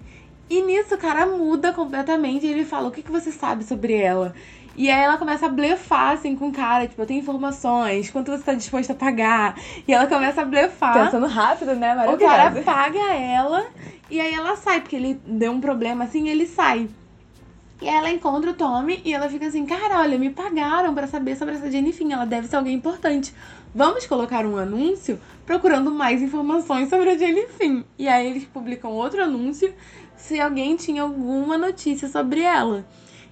E 0.50 0.62
nisso 0.62 0.96
o 0.96 0.98
cara 0.98 1.25
muda 1.25 1.74
completamente 1.74 2.46
e 2.46 2.50
ele 2.50 2.66
fala: 2.66 2.88
"O 2.90 2.92
que 2.92 3.02
que 3.02 3.12
você 3.12 3.32
sabe 3.32 3.63
sobre 3.63 3.94
ela?" 3.94 4.34
E 4.75 4.89
aí 4.89 5.03
ela 5.03 5.18
começa 5.18 5.46
a 5.46 5.50
blefar 5.50 6.13
assim 6.13 6.36
com 6.36 6.50
o 6.50 6.51
cara, 6.51 6.88
tipo, 6.88 7.01
eu 7.01 7.06
tenho 7.06 7.20
informações, 7.20 8.10
quanto 8.10 8.32
você 8.32 8.44
tá 8.44 8.53
disposto 8.53 8.92
a 8.92 8.96
pagar? 8.96 9.56
E 9.88 9.94
ela 9.94 10.08
começa 10.08 10.42
a 10.42 10.46
blefar. 10.46 11.06
Pensando 11.06 11.27
rápido, 11.27 11.75
né? 11.75 11.94
O 12.10 12.18
cara 12.18 12.51
paga 12.63 13.13
ela 13.13 13.68
e 14.10 14.20
aí 14.20 14.34
ela 14.34 14.56
sai, 14.56 14.82
porque 14.82 14.96
ele 14.96 15.22
deu 15.25 15.51
um 15.51 15.62
problema 15.62 16.06
assim, 16.06 16.27
ele 16.27 16.48
sai. 16.48 16.89
E 17.82 17.89
aí 17.89 17.96
ela 17.96 18.10
encontra 18.10 18.50
o 18.50 18.53
Tommy 18.53 19.01
e 19.03 19.13
ela 19.13 19.30
fica 19.30 19.46
assim, 19.46 19.65
cara, 19.65 20.00
olha, 20.00 20.18
me 20.18 20.30
pagaram 20.30 20.94
pra 20.96 21.06
saber 21.06 21.36
sobre 21.36 21.56
essa 21.56 21.70
Finn, 21.92 22.12
ela 22.12 22.25
deve 22.25 22.48
ser 22.48 22.56
alguém 22.56 22.74
importante. 22.74 23.34
Vamos 23.75 24.08
colocar 24.08 24.46
um 24.46 24.58
anúncio 24.58 25.20
procurando 25.46 25.92
mais 25.92 26.22
informações 26.22 26.89
sobre 26.89 27.10
a 27.10 27.48
Finn. 27.50 27.84
E 28.00 28.08
aí 28.08 28.27
eles 28.27 28.46
publicam 28.46 28.92
outro 28.92 29.22
anúncio 29.22 29.74
se 30.15 30.39
alguém 30.39 30.75
tinha 30.75 31.01
alguma 31.01 31.58
notícia 31.58 32.08
sobre 32.08 32.42
ela. 32.42 32.86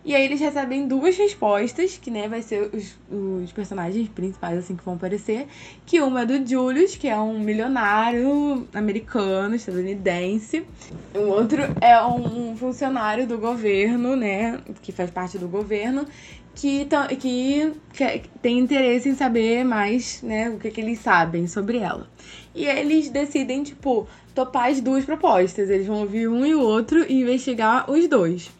E 0.04 0.16
aí 0.16 0.26
eles 0.26 0.40
recebem 0.40 0.88
duas 0.88 1.16
respostas, 1.16 1.98
que 1.98 2.10
né, 2.10 2.28
vai 2.28 2.42
ser 2.42 2.72
os, 2.74 2.98
os 3.12 3.52
personagens 3.52 4.08
principais 4.10 4.58
assim 4.58 4.76
que 4.76 4.84
vão 4.84 4.96
aparecer. 4.96 5.48
Que 5.86 6.02
uma 6.02 6.22
é 6.22 6.26
do 6.26 6.48
Julius, 6.48 6.96
que 6.96 7.08
é 7.08 7.18
um 7.18 7.40
milionário 7.40 8.68
americano, 8.74 9.56
estadunidense. 9.56 10.66
O 11.14 11.30
outro 11.30 11.62
é 11.80 12.04
um 12.04 12.58
funcionário 12.58 13.28
do 13.28 13.38
governo, 13.38 14.16
né? 14.16 14.60
Que 14.82 14.92
faz 14.92 15.12
parte 15.12 15.38
do 15.38 15.48
governo. 15.48 16.08
Que, 16.56 16.88
que, 17.20 17.72
que 17.94 18.22
tem 18.42 18.60
interesse 18.60 19.08
em 19.08 19.16
saber 19.16 19.64
mais, 19.64 20.22
né, 20.22 20.50
o 20.50 20.60
que, 20.60 20.70
que 20.70 20.82
eles 20.82 21.00
sabem 21.00 21.48
sobre 21.48 21.78
ela. 21.78 22.10
E 22.54 22.66
eles 22.66 23.10
decidem, 23.10 23.64
tipo, 23.64 24.06
topar 24.36 24.70
as 24.70 24.82
duas 24.82 25.06
propostas. 25.06 25.70
Eles 25.70 25.88
vão 25.88 26.02
ouvir 26.02 26.28
um 26.28 26.46
e 26.46 26.54
o 26.54 26.62
outro 26.62 27.06
e 27.10 27.22
investigar 27.22 27.90
os 27.90 28.06
dois. 28.08 28.52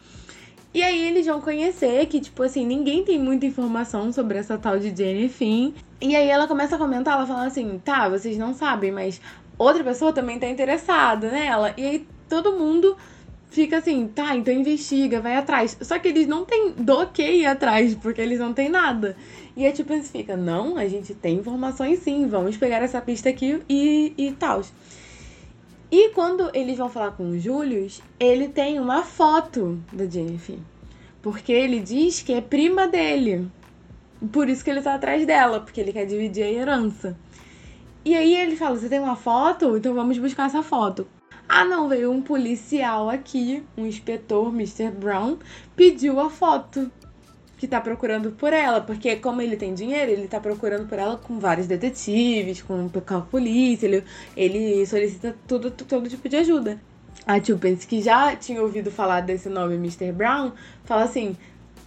E 0.74 0.82
aí 0.82 1.06
eles 1.06 1.26
vão 1.26 1.40
conhecer 1.40 2.06
que, 2.06 2.18
tipo 2.20 2.42
assim, 2.42 2.64
ninguém 2.64 3.04
tem 3.04 3.18
muita 3.18 3.44
informação 3.44 4.10
sobre 4.10 4.38
essa 4.38 4.56
tal 4.56 4.78
de 4.78 4.94
Jenny 4.96 5.28
Finn. 5.28 5.72
E 6.00 6.16
aí 6.16 6.28
ela 6.28 6.48
começa 6.48 6.76
a 6.76 6.78
comentar, 6.78 7.14
ela 7.14 7.26
fala 7.26 7.44
assim, 7.44 7.78
tá, 7.84 8.08
vocês 8.08 8.38
não 8.38 8.54
sabem, 8.54 8.90
mas 8.90 9.20
outra 9.58 9.84
pessoa 9.84 10.12
também 10.12 10.38
tá 10.38 10.48
interessada 10.48 11.30
nela. 11.30 11.74
E 11.76 11.84
aí 11.84 12.06
todo 12.26 12.52
mundo 12.52 12.96
fica 13.50 13.76
assim, 13.76 14.08
tá, 14.08 14.34
então 14.34 14.52
investiga, 14.52 15.20
vai 15.20 15.36
atrás. 15.36 15.76
Só 15.82 15.98
que 15.98 16.08
eles 16.08 16.26
não 16.26 16.44
têm 16.44 16.72
do 16.72 17.06
que 17.08 17.22
ir 17.22 17.46
atrás, 17.46 17.94
porque 17.94 18.22
eles 18.22 18.38
não 18.38 18.54
têm 18.54 18.70
nada. 18.70 19.14
E 19.54 19.66
aí, 19.66 19.72
tipo, 19.72 19.92
eles 19.92 20.10
ficam, 20.10 20.38
não, 20.38 20.78
a 20.78 20.88
gente 20.88 21.14
tem 21.14 21.36
informações 21.36 21.98
sim, 21.98 22.26
vamos 22.26 22.56
pegar 22.56 22.82
essa 22.82 23.00
pista 23.02 23.28
aqui 23.28 23.62
e, 23.68 24.14
e 24.16 24.32
tal. 24.32 24.62
E 25.92 26.08
quando 26.14 26.50
eles 26.54 26.78
vão 26.78 26.88
falar 26.88 27.10
com 27.10 27.28
o 27.28 27.38
Julius, 27.38 28.00
ele 28.18 28.48
tem 28.48 28.80
uma 28.80 29.02
foto 29.02 29.78
da 29.92 30.06
Jennifer. 30.06 30.56
Porque 31.20 31.52
ele 31.52 31.80
diz 31.80 32.22
que 32.22 32.32
é 32.32 32.40
prima 32.40 32.88
dele. 32.88 33.46
Por 34.32 34.48
isso 34.48 34.64
que 34.64 34.70
ele 34.70 34.80
tá 34.80 34.94
atrás 34.94 35.26
dela, 35.26 35.60
porque 35.60 35.78
ele 35.78 35.92
quer 35.92 36.06
dividir 36.06 36.44
a 36.44 36.50
herança. 36.50 37.14
E 38.06 38.14
aí 38.14 38.34
ele 38.34 38.56
fala: 38.56 38.78
Você 38.78 38.88
tem 38.88 39.00
uma 39.00 39.16
foto? 39.16 39.76
Então 39.76 39.92
vamos 39.92 40.16
buscar 40.16 40.46
essa 40.46 40.62
foto. 40.62 41.06
Ah, 41.46 41.66
não, 41.66 41.90
veio 41.90 42.10
um 42.10 42.22
policial 42.22 43.10
aqui, 43.10 43.62
um 43.76 43.84
inspetor, 43.84 44.48
Mr. 44.48 44.90
Brown, 44.90 45.36
pediu 45.76 46.18
a 46.18 46.30
foto 46.30 46.90
que 47.62 47.68
tá 47.68 47.80
procurando 47.80 48.32
por 48.32 48.52
ela, 48.52 48.80
porque 48.80 49.14
como 49.14 49.40
ele 49.40 49.56
tem 49.56 49.72
dinheiro, 49.72 50.10
ele 50.10 50.26
tá 50.26 50.40
procurando 50.40 50.88
por 50.88 50.98
ela 50.98 51.16
com 51.16 51.38
vários 51.38 51.68
detetives, 51.68 52.60
com, 52.60 52.88
com 52.88 53.16
a 53.16 53.20
polícia, 53.20 53.86
ele, 53.86 54.04
ele 54.36 54.84
solicita 54.84 55.36
tudo, 55.46 55.70
todo 55.70 56.08
tipo 56.08 56.28
de 56.28 56.38
ajuda. 56.38 56.80
A 57.24 57.38
Tupence, 57.38 57.86
que 57.86 58.02
já 58.02 58.34
tinha 58.34 58.60
ouvido 58.60 58.90
falar 58.90 59.20
desse 59.20 59.48
nome 59.48 59.76
Mr. 59.76 60.10
Brown, 60.10 60.50
fala 60.84 61.04
assim: 61.04 61.36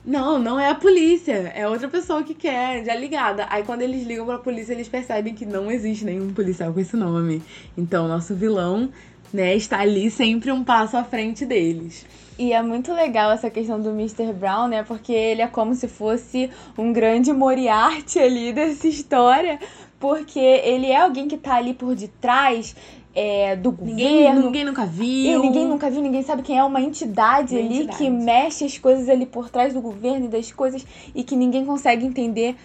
não, 0.06 0.40
não 0.40 0.58
é 0.58 0.70
a 0.70 0.76
polícia, 0.76 1.52
é 1.54 1.68
outra 1.68 1.90
pessoa 1.90 2.24
que 2.24 2.34
quer, 2.34 2.86
já 2.86 2.96
ligada. 2.96 3.46
Aí 3.50 3.64
quando 3.64 3.82
eles 3.82 4.08
ligam 4.08 4.26
pra 4.26 4.38
polícia, 4.38 4.72
eles 4.72 4.88
percebem 4.88 5.36
que 5.36 5.46
não 5.46 5.70
existe 5.70 6.06
nenhum 6.06 6.34
policial 6.34 6.72
com 6.72 6.80
esse 6.80 6.96
nome. 6.96 7.44
Então, 7.78 8.08
nosso 8.08 8.34
vilão, 8.34 8.90
né, 9.36 9.56
está 9.56 9.80
ali 9.80 10.10
sempre 10.10 10.52
um 10.52 10.64
passo 10.64 10.98
à 10.98 11.04
frente 11.04 11.46
deles. 11.46 12.06
E 12.38 12.52
é 12.52 12.62
muito 12.62 12.94
legal 12.94 13.32
essa 13.32 13.50
questão 13.50 13.80
do 13.80 13.92
Mr. 13.92 14.34
Brown, 14.34 14.68
né? 14.68 14.84
Porque 14.84 15.14
ele 15.14 15.42
é 15.42 15.48
como 15.48 15.74
se 15.74 15.88
fosse 15.88 16.50
um 16.78 16.92
grande 16.92 17.32
Moriarty 17.32 18.20
ali 18.20 18.52
dessa 18.54 18.88
história. 18.88 19.60
Porque 20.00 20.40
ele 20.40 20.88
é 20.88 20.98
alguém 20.98 21.28
que 21.28 21.38
tá 21.38 21.56
ali 21.56 21.74
por 21.74 21.96
detrás 21.96 22.76
é, 23.16 23.56
do 23.56 23.72
ninguém, 23.82 24.18
governo. 24.18 24.42
Ninguém 24.42 24.66
nunca 24.66 24.86
viu. 24.86 25.06
E 25.06 25.40
ninguém 25.40 25.66
nunca 25.66 25.90
viu, 25.90 26.02
ninguém 26.02 26.22
sabe 26.22 26.44
quem 26.44 26.60
é 26.60 26.64
uma 26.64 26.82
entidade 26.82 27.56
uma 27.56 27.66
ali 27.66 27.78
entidade. 27.78 27.98
que 27.98 28.10
mexe 28.10 28.66
as 28.66 28.78
coisas 28.78 29.08
ali 29.08 29.26
por 29.26 29.50
trás 29.50 29.74
do 29.74 29.80
governo 29.80 30.26
e 30.26 30.28
das 30.28 30.52
coisas 30.52 30.86
e 31.16 31.24
que 31.24 31.36
ninguém 31.36 31.66
consegue 31.66 32.06
entender 32.06 32.58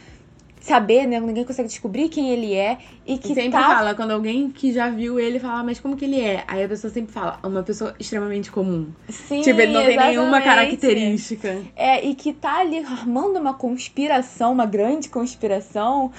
saber, 0.60 1.06
né? 1.06 1.18
Ninguém 1.18 1.44
consegue 1.44 1.68
descobrir 1.68 2.08
quem 2.08 2.30
ele 2.30 2.54
é 2.54 2.78
e 3.06 3.18
que 3.18 3.32
e 3.32 3.34
sempre 3.34 3.52
tá... 3.52 3.62
fala, 3.62 3.94
quando 3.94 4.12
alguém 4.12 4.50
que 4.50 4.72
já 4.72 4.90
viu 4.90 5.18
ele 5.18 5.40
fala, 5.40 5.64
mas 5.64 5.80
como 5.80 5.96
que 5.96 6.04
ele 6.04 6.20
é? 6.20 6.44
Aí 6.46 6.62
a 6.62 6.68
pessoa 6.68 6.92
sempre 6.92 7.12
fala, 7.12 7.38
uma 7.42 7.62
pessoa 7.62 7.94
extremamente 7.98 8.50
comum. 8.50 8.88
Sim, 9.08 9.40
Tipo, 9.40 9.60
ele 9.60 9.72
não 9.72 9.80
exatamente. 9.80 10.06
tem 10.06 10.16
nenhuma 10.18 10.40
característica. 10.40 11.62
É, 11.74 12.04
e 12.04 12.14
que 12.14 12.32
tá 12.32 12.58
ali 12.60 12.78
armando 12.78 13.38
uma 13.38 13.54
conspiração, 13.54 14.52
uma 14.52 14.66
grande 14.66 15.08
conspiração 15.08 16.12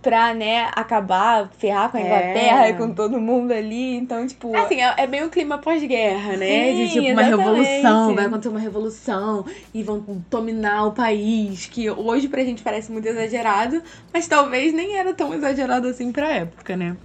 pra, 0.00 0.32
né, 0.32 0.70
acabar, 0.74 1.50
ferrar 1.58 1.90
com 1.90 1.96
a 1.96 2.00
Inglaterra 2.00 2.66
é. 2.66 2.70
e 2.70 2.74
com 2.74 2.92
todo 2.92 3.20
mundo 3.20 3.52
ali. 3.52 3.96
Então, 3.96 4.26
tipo. 4.26 4.56
Assim, 4.56 4.80
é, 4.80 4.94
é 4.96 5.06
meio 5.06 5.28
clima 5.28 5.58
pós-guerra, 5.58 6.36
né? 6.36 6.72
Sim, 6.72 6.86
de 6.86 6.92
tipo, 6.92 7.12
uma 7.12 7.22
revolução, 7.22 8.14
vai 8.14 8.26
acontecer 8.26 8.48
uma 8.48 8.60
revolução 8.60 9.44
e 9.74 9.82
vão 9.82 10.04
dominar 10.30 10.86
o 10.86 10.92
país. 10.92 11.66
Que 11.66 11.90
hoje 11.90 12.28
pra 12.28 12.44
gente 12.44 12.62
parece 12.62 12.90
muito 12.92 13.06
exagerado, 13.06 13.82
mas 14.12 14.26
talvez 14.26 14.72
nem 14.72 14.96
era 14.96 15.12
tão 15.12 15.34
exagerado 15.34 15.88
assim 15.88 16.12
pra 16.12 16.30
época, 16.30 16.76
né? 16.76 16.96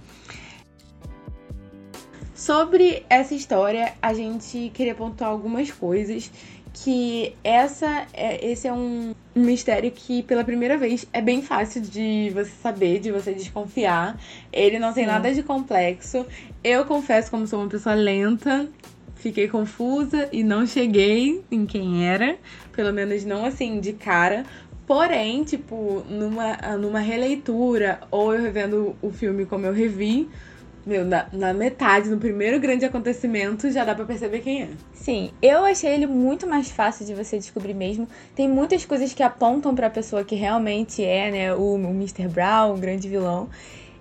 Sobre 2.34 3.06
essa 3.08 3.34
história, 3.34 3.94
a 4.02 4.12
gente 4.12 4.70
queria 4.74 4.94
pontuar 4.94 5.30
algumas 5.30 5.70
coisas 5.70 6.30
que 6.74 7.34
essa 7.44 8.06
é, 8.12 8.44
esse 8.44 8.66
é 8.66 8.72
um, 8.72 9.14
mistério 9.34 9.90
que 9.90 10.22
pela 10.22 10.44
primeira 10.44 10.76
vez 10.76 11.06
é 11.12 11.22
bem 11.22 11.40
fácil 11.40 11.80
de 11.80 12.30
você 12.34 12.50
saber, 12.60 12.98
de 12.98 13.10
você 13.10 13.32
desconfiar. 13.32 14.18
Ele 14.52 14.78
não 14.78 14.88
Sim. 14.88 14.94
tem 14.96 15.06
nada 15.06 15.32
de 15.32 15.42
complexo. 15.42 16.26
Eu 16.62 16.84
confesso, 16.84 17.30
como 17.30 17.46
sou 17.46 17.60
uma 17.60 17.68
pessoa 17.68 17.94
lenta, 17.94 18.68
fiquei 19.14 19.48
confusa 19.48 20.28
e 20.32 20.42
não 20.42 20.66
cheguei 20.66 21.42
em 21.50 21.64
quem 21.64 22.06
era, 22.06 22.36
pelo 22.72 22.92
menos 22.92 23.24
não 23.24 23.44
assim 23.44 23.80
de 23.80 23.92
cara. 23.92 24.44
Porém, 24.86 25.44
tipo, 25.44 26.04
numa, 26.10 26.56
numa 26.76 26.98
releitura 26.98 28.00
ou 28.10 28.34
eu 28.34 28.42
revendo 28.42 28.94
o 29.00 29.10
filme 29.10 29.46
como 29.46 29.64
eu 29.64 29.72
revi, 29.72 30.28
meu, 30.86 31.04
na, 31.04 31.26
na, 31.32 31.54
metade, 31.54 32.08
no 32.08 32.18
primeiro 32.18 32.60
grande 32.60 32.84
acontecimento, 32.84 33.70
já 33.70 33.84
dá 33.84 33.94
pra 33.94 34.04
perceber 34.04 34.40
quem 34.40 34.62
é. 34.62 34.68
Sim, 34.92 35.30
eu 35.40 35.64
achei 35.64 35.90
ele 35.90 36.06
muito 36.06 36.46
mais 36.46 36.70
fácil 36.70 37.06
de 37.06 37.14
você 37.14 37.38
descobrir 37.38 37.74
mesmo. 37.74 38.08
Tem 38.34 38.48
muitas 38.48 38.84
coisas 38.84 39.12
que 39.12 39.22
apontam 39.22 39.74
pra 39.74 39.88
pessoa 39.88 40.24
que 40.24 40.34
realmente 40.34 41.02
é, 41.02 41.30
né, 41.30 41.54
o, 41.54 41.74
o 41.74 41.90
Mr. 41.90 42.28
Brown, 42.28 42.74
o 42.74 42.76
grande 42.76 43.08
vilão. 43.08 43.48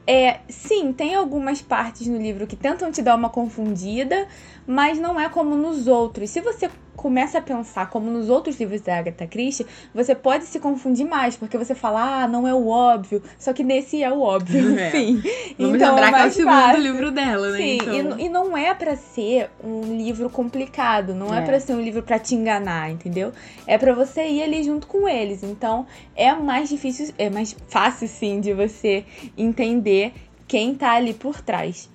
É, 0.06 0.42
sim, 0.50 0.92
tem 0.92 1.16
algumas 1.16 1.62
partes 1.62 2.08
no 2.08 2.18
livro 2.18 2.46
que 2.46 2.58
tentam 2.58 2.92
te 2.92 3.02
dar 3.02 3.16
uma 3.16 3.30
confundida, 3.30 4.28
mas 4.68 5.00
não 5.00 5.18
é 5.20 5.30
como 5.30 5.56
nos 5.56 5.88
outros. 5.88 6.30
Se 6.30 6.42
você 6.42 6.70
começa 6.96 7.40
a 7.40 7.42
pensar 7.42 7.90
como 7.90 8.10
nos 8.10 8.30
outros 8.30 8.60
livros 8.60 8.82
da 8.82 8.98
Agatha 8.98 9.28
Christie, 9.28 9.66
você 9.94 10.14
pode 10.14 10.46
se 10.46 10.60
confundir 10.60 11.06
mais, 11.06 11.36
porque 11.36 11.58
você 11.58 11.74
fala, 11.74 12.24
ah, 12.24 12.28
não 12.28 12.48
é 12.48 12.54
o 12.54 12.68
óbvio, 12.68 13.22
só 13.38 13.54
que 13.54 13.64
nesse 13.64 14.04
é 14.04 14.12
o 14.12 14.22
óbvio, 14.22 14.78
é. 14.78 14.88
enfim. 14.88 15.22
Vamos 15.58 15.76
então, 15.76 15.96
lembrar 15.96 16.14
que 16.14 16.20
é 16.20 16.26
o 16.28 16.32
segundo 16.32 16.54
fácil. 16.54 16.82
livro 16.82 17.12
dela, 17.12 17.50
né? 17.52 17.58
Sim, 17.58 17.78
então... 17.82 18.20
e, 18.20 18.26
e, 18.26 18.30
não 18.30 18.58
é 18.58 18.74
para 18.74 18.96
ser 18.96 19.50
um 19.64 19.98
livro 19.98 20.30
complicado, 20.30 21.14
não 21.14 21.34
é, 21.34 21.40
é 21.40 21.42
para 21.42 21.60
ser 21.60 21.74
um 21.74 21.82
livro 21.82 22.04
para 22.04 22.20
te 22.20 22.36
enganar, 22.36 22.92
entendeu? 22.92 23.32
É 23.68 23.78
para 23.78 23.94
você 23.94 24.28
ir 24.28 24.44
ali 24.44 24.64
junto 24.64 24.88
com 24.88 25.08
eles. 25.08 25.44
Então, 25.44 25.86
é 26.16 26.34
mais 26.34 26.70
difícil, 26.70 27.14
é 27.18 27.30
mais 27.30 27.56
fácil 27.68 28.08
sim 28.08 28.40
de 28.40 28.54
você 28.54 29.06
entender 29.38 30.14
quem 30.48 30.76
tá 30.76 30.92
ali 30.92 31.14
por 31.14 31.42
trás. 31.42 31.90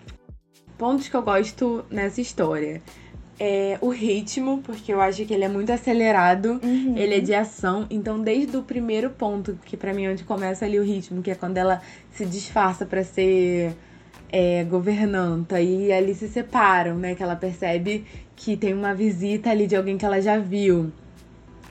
Pontos 0.77 1.09
que 1.09 1.15
eu 1.17 1.23
gosto 1.23 1.85
nessa 1.91 2.21
história 2.21 2.81
é 3.39 3.79
o 3.81 3.89
ritmo, 3.91 4.61
porque 4.65 4.93
eu 4.93 5.01
acho 5.01 5.25
que 5.25 5.33
ele 5.33 5.45
é 5.45 5.49
muito 5.49 5.71
acelerado, 5.71 6.61
uhum. 6.63 6.97
ele 6.97 7.17
é 7.17 7.21
de 7.21 7.35
ação. 7.35 7.87
Então, 7.89 8.21
desde 8.21 8.57
o 8.57 8.63
primeiro 8.63 9.11
ponto, 9.11 9.59
que 9.65 9.77
para 9.77 9.95
mim 9.95 10.07
é 10.07 10.11
onde 10.11 10.25
começa 10.25 10.65
ali 10.65 10.79
o 10.79 10.85
ritmo, 10.85 11.23
que 11.23 11.31
é 11.31 11.35
quando 11.35 11.57
ela 11.57 11.81
se 12.11 12.27
disfarça 12.27 12.85
para 12.85 13.05
ser 13.05 13.77
é, 14.31 14.65
governanta 14.65 15.61
e 15.61 15.93
ali 15.93 16.15
se 16.15 16.29
separam, 16.29 16.97
né? 16.97 17.15
Que 17.15 17.23
ela 17.23 17.37
percebe 17.37 18.05
que 18.35 18.57
tem 18.57 18.75
uma 18.75 18.95
visita 18.95 19.51
ali 19.51 19.67
de 19.67 19.77
alguém 19.77 19.97
que 19.97 20.05
ela 20.05 20.21
já 20.21 20.39
viu. 20.39 20.93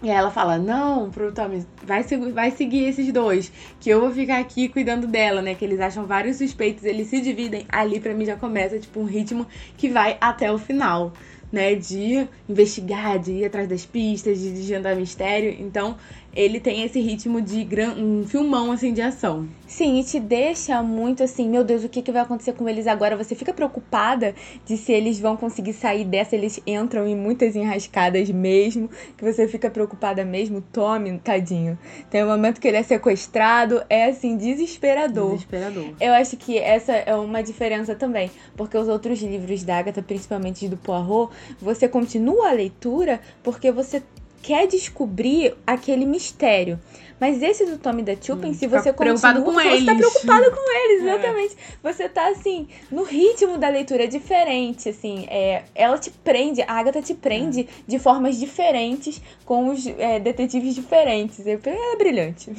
E 0.01 0.11
aí 0.11 0.15
ela 0.15 0.29
fala, 0.29 0.59
não, 0.59 1.09
pro 1.09 1.31
Tommy, 1.31 1.65
vai, 1.83 2.03
vai 2.31 2.51
seguir 2.51 2.83
esses 2.83 3.11
dois, 3.11 3.51
que 3.79 3.89
eu 3.89 3.99
vou 3.99 4.11
ficar 4.11 4.37
aqui 4.37 4.69
cuidando 4.69 5.07
dela, 5.07 5.41
né? 5.41 5.55
Que 5.55 5.65
eles 5.65 5.79
acham 5.79 6.05
vários 6.05 6.37
suspeitos, 6.37 6.83
eles 6.83 7.07
se 7.07 7.19
dividem. 7.19 7.65
Ali 7.67 7.99
pra 7.99 8.13
mim 8.13 8.23
já 8.23 8.35
começa, 8.35 8.77
tipo, 8.77 8.99
um 8.99 9.05
ritmo 9.05 9.47
que 9.75 9.89
vai 9.89 10.15
até 10.21 10.51
o 10.51 10.59
final 10.59 11.13
né, 11.51 11.75
de 11.75 12.27
investigar, 12.47 13.19
de 13.19 13.31
ir 13.31 13.45
atrás 13.45 13.67
das 13.67 13.85
pistas, 13.85 14.39
de 14.39 14.51
desvendar 14.51 14.95
mistério. 14.95 15.55
Então, 15.59 15.95
ele 16.37 16.59
tem 16.59 16.83
esse 16.83 16.99
ritmo 16.99 17.41
de 17.41 17.63
gran... 17.63 17.95
um 17.95 18.23
filmão 18.27 18.71
assim 18.71 18.93
de 18.93 19.01
ação. 19.01 19.47
Sim, 19.65 19.99
e 19.99 20.03
te 20.03 20.19
deixa 20.19 20.83
muito 20.83 21.23
assim, 21.23 21.49
meu 21.49 21.63
Deus, 21.63 21.83
o 21.83 21.89
que, 21.89 22.01
que 22.01 22.11
vai 22.11 22.21
acontecer 22.21 22.53
com 22.53 22.69
eles 22.69 22.85
agora? 22.85 23.17
Você 23.17 23.33
fica 23.33 23.51
preocupada 23.51 24.35
de 24.63 24.77
se 24.77 24.91
eles 24.91 25.19
vão 25.19 25.35
conseguir 25.35 25.73
sair 25.73 26.05
dessa, 26.05 26.35
eles 26.35 26.61
entram 26.67 27.07
em 27.07 27.15
muitas 27.15 27.55
enrascadas 27.55 28.29
mesmo, 28.29 28.87
que 29.17 29.23
você 29.23 29.47
fica 29.47 29.67
preocupada 29.69 30.23
mesmo. 30.23 30.61
Tome, 30.71 31.17
tadinho. 31.17 31.77
Tem 32.09 32.23
um 32.23 32.27
momento 32.27 32.61
que 32.61 32.67
ele 32.67 32.77
é 32.77 32.83
sequestrado, 32.83 33.81
é 33.89 34.05
assim, 34.05 34.37
desesperador. 34.37 35.31
Desesperador. 35.31 35.95
Eu 35.99 36.13
acho 36.13 36.37
que 36.37 36.57
essa 36.57 36.93
é 36.93 37.15
uma 37.15 37.41
diferença 37.41 37.95
também, 37.95 38.29
porque 38.55 38.77
os 38.77 38.87
outros 38.87 39.19
livros 39.21 39.63
da 39.63 39.79
Agatha, 39.79 40.03
principalmente 40.03 40.67
do 40.67 40.77
Poirot, 40.77 41.33
você 41.61 41.87
continua 41.87 42.49
a 42.49 42.53
leitura 42.53 43.19
porque 43.43 43.71
você 43.71 44.01
quer 44.41 44.67
descobrir 44.67 45.55
aquele 45.65 46.05
mistério. 46.05 46.79
Mas 47.19 47.41
esse 47.41 47.65
do 47.65 47.79
Tommy 47.79 48.03
da 48.03 48.15
Chupin, 48.15 48.49
Hum, 48.49 48.53
se 48.53 48.67
você 48.67 48.93
preocupado 48.93 49.41
continua, 49.43 49.63
com 49.63 49.69
você 49.79 49.85
tá 49.85 49.91
eles. 49.91 49.97
preocupado 49.97 50.51
com 50.51 50.71
eles, 50.71 51.01
É. 51.03 51.09
exatamente. 51.15 51.57
Você 51.81 52.07
tá 52.07 52.29
assim, 52.29 52.67
no 52.91 53.03
ritmo 53.03 53.57
da 53.57 53.67
leitura 53.69 54.03
é 54.03 54.07
diferente, 54.07 54.87
assim, 54.89 55.25
é, 55.27 55.63
ela 55.73 55.97
te 55.97 56.11
prende, 56.11 56.61
a 56.61 56.71
Agatha 56.73 57.01
te 57.01 57.15
prende 57.15 57.61
É. 57.61 57.65
de 57.87 57.97
formas 57.97 58.37
diferentes, 58.39 59.19
com 59.43 59.69
os 59.69 59.87
é, 59.87 60.19
detetives 60.19 60.75
diferentes. 60.75 61.45
É, 61.47 61.59
é 61.65 61.95
brilhante. 61.97 62.53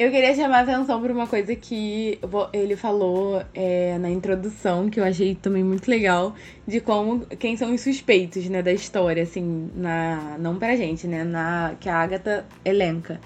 Eu 0.00 0.10
queria 0.10 0.34
chamar 0.34 0.60
a 0.60 0.62
atenção 0.62 0.98
por 0.98 1.10
uma 1.10 1.26
coisa 1.26 1.54
que 1.54 2.18
ele 2.54 2.74
falou 2.74 3.44
é, 3.52 3.98
na 3.98 4.08
introdução, 4.08 4.88
que 4.88 4.98
eu 4.98 5.04
achei 5.04 5.34
também 5.34 5.62
muito 5.62 5.90
legal, 5.90 6.34
de 6.66 6.80
como 6.80 7.26
quem 7.26 7.54
são 7.54 7.74
os 7.74 7.82
suspeitos, 7.82 8.48
né, 8.48 8.62
da 8.62 8.72
história, 8.72 9.22
assim, 9.22 9.70
na 9.74 10.38
não 10.38 10.58
pra 10.58 10.74
gente, 10.74 11.06
né, 11.06 11.22
na 11.22 11.74
que 11.78 11.86
a 11.86 11.96
Agatha 11.96 12.46
elenca. 12.64 13.20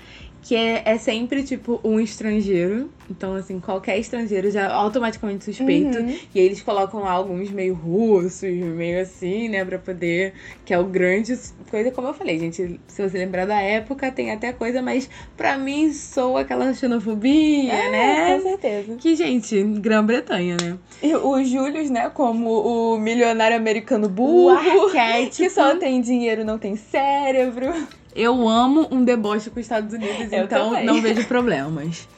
Que 0.44 0.54
é, 0.54 0.82
é 0.84 0.98
sempre, 0.98 1.42
tipo, 1.42 1.80
um 1.82 1.98
estrangeiro. 1.98 2.90
Então, 3.10 3.34
assim, 3.34 3.58
qualquer 3.58 3.98
estrangeiro 3.98 4.50
já 4.50 4.62
é 4.62 4.66
automaticamente 4.66 5.42
suspeito. 5.44 5.98
Uhum. 5.98 6.14
E 6.34 6.38
eles 6.38 6.60
colocam 6.62 7.00
lá 7.00 7.12
alguns 7.12 7.50
meio 7.50 7.72
russos, 7.74 8.42
meio 8.42 9.00
assim, 9.00 9.48
né, 9.48 9.64
pra 9.64 9.78
poder. 9.78 10.34
Que 10.64 10.74
é 10.74 10.78
o 10.78 10.84
grande. 10.84 11.34
Coisa, 11.70 11.90
como 11.90 12.08
eu 12.08 12.14
falei, 12.14 12.38
gente, 12.38 12.78
se 12.86 13.02
você 13.02 13.16
lembrar 13.18 13.46
da 13.46 13.58
época, 13.60 14.12
tem 14.12 14.32
até 14.32 14.52
coisa, 14.52 14.82
mas 14.82 15.08
pra 15.34 15.56
mim 15.56 15.92
soa 15.94 16.42
aquela 16.42 16.72
xenofobia, 16.74 17.72
É, 17.72 17.90
né? 17.90 18.36
com 18.36 18.42
certeza. 18.42 18.96
Que, 18.96 19.16
gente, 19.16 19.62
Grã-Bretanha, 19.62 20.56
né? 20.62 20.76
E 21.02 21.14
o 21.16 21.42
Július, 21.42 21.88
né, 21.88 22.10
como 22.12 22.50
o 22.94 22.98
milionário 22.98 23.56
americano 23.56 24.06
O 24.06 24.10
burro, 24.10 24.50
arquétipo. 24.86 25.36
que 25.36 25.48
só 25.50 25.74
tem 25.76 26.00
dinheiro, 26.02 26.44
não 26.44 26.58
tem 26.58 26.76
cérebro. 26.76 27.72
Eu 28.14 28.48
amo 28.48 28.86
um 28.90 29.04
deboche 29.04 29.50
com 29.50 29.58
os 29.58 29.66
Estados 29.66 29.92
Unidos, 29.92 30.32
Eu 30.32 30.44
então 30.44 30.70
também. 30.70 30.86
não 30.86 31.02
vejo 31.02 31.26
problemas. 31.26 32.08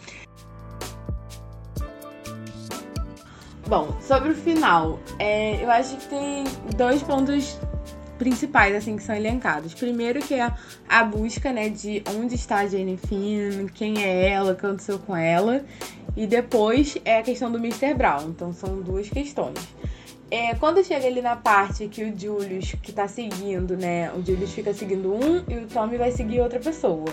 Bom, 3.66 3.96
sobre 4.00 4.30
o 4.30 4.34
final, 4.34 5.00
é, 5.18 5.64
eu 5.64 5.70
acho 5.70 5.96
que 5.96 6.06
tem 6.06 6.44
dois 6.76 7.02
pontos 7.02 7.58
principais, 8.18 8.74
assim, 8.76 8.96
que 8.96 9.02
são 9.02 9.14
elencados. 9.14 9.74
Primeiro 9.74 10.20
que 10.20 10.34
é 10.34 10.52
a 10.88 11.02
busca, 11.04 11.52
né, 11.52 11.68
de 11.68 12.02
onde 12.16 12.34
está 12.34 12.58
a 12.58 12.66
Jane 12.66 12.96
Finn, 12.96 13.66
quem 13.74 14.02
é 14.04 14.30
ela, 14.30 14.52
o 14.52 14.54
que 14.54 14.64
aconteceu 14.64 14.98
com 14.98 15.16
ela. 15.16 15.64
E 16.16 16.26
depois 16.26 16.96
é 17.04 17.18
a 17.18 17.22
questão 17.22 17.50
do 17.50 17.58
Mr. 17.58 17.92
Brown. 17.94 18.28
Então 18.28 18.52
são 18.52 18.80
duas 18.80 19.08
questões. 19.08 19.58
É, 20.30 20.54
quando 20.56 20.82
chega 20.82 21.06
ali 21.06 21.22
na 21.22 21.36
parte 21.36 21.86
que 21.86 22.02
o 22.02 22.18
Julius, 22.18 22.74
que 22.82 22.92
tá 22.92 23.06
seguindo, 23.06 23.76
né? 23.76 24.10
O 24.12 24.24
Julius 24.24 24.52
fica 24.52 24.74
seguindo 24.74 25.14
um 25.14 25.44
e 25.48 25.58
o 25.58 25.66
Tommy 25.66 25.96
vai 25.96 26.10
seguir 26.10 26.40
outra 26.40 26.58
pessoa. 26.58 27.06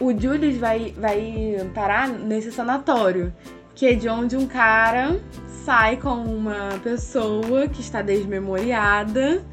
O 0.00 0.18
Julius 0.18 0.56
vai, 0.56 0.94
vai 0.96 1.70
parar 1.74 2.08
nesse 2.08 2.50
sanatório, 2.50 3.32
que 3.74 3.86
é 3.86 3.94
de 3.94 4.08
onde 4.08 4.36
um 4.36 4.46
cara 4.46 5.20
sai 5.66 5.98
com 5.98 6.14
uma 6.14 6.80
pessoa 6.82 7.68
que 7.68 7.82
está 7.82 8.00
desmemoriada 8.00 9.44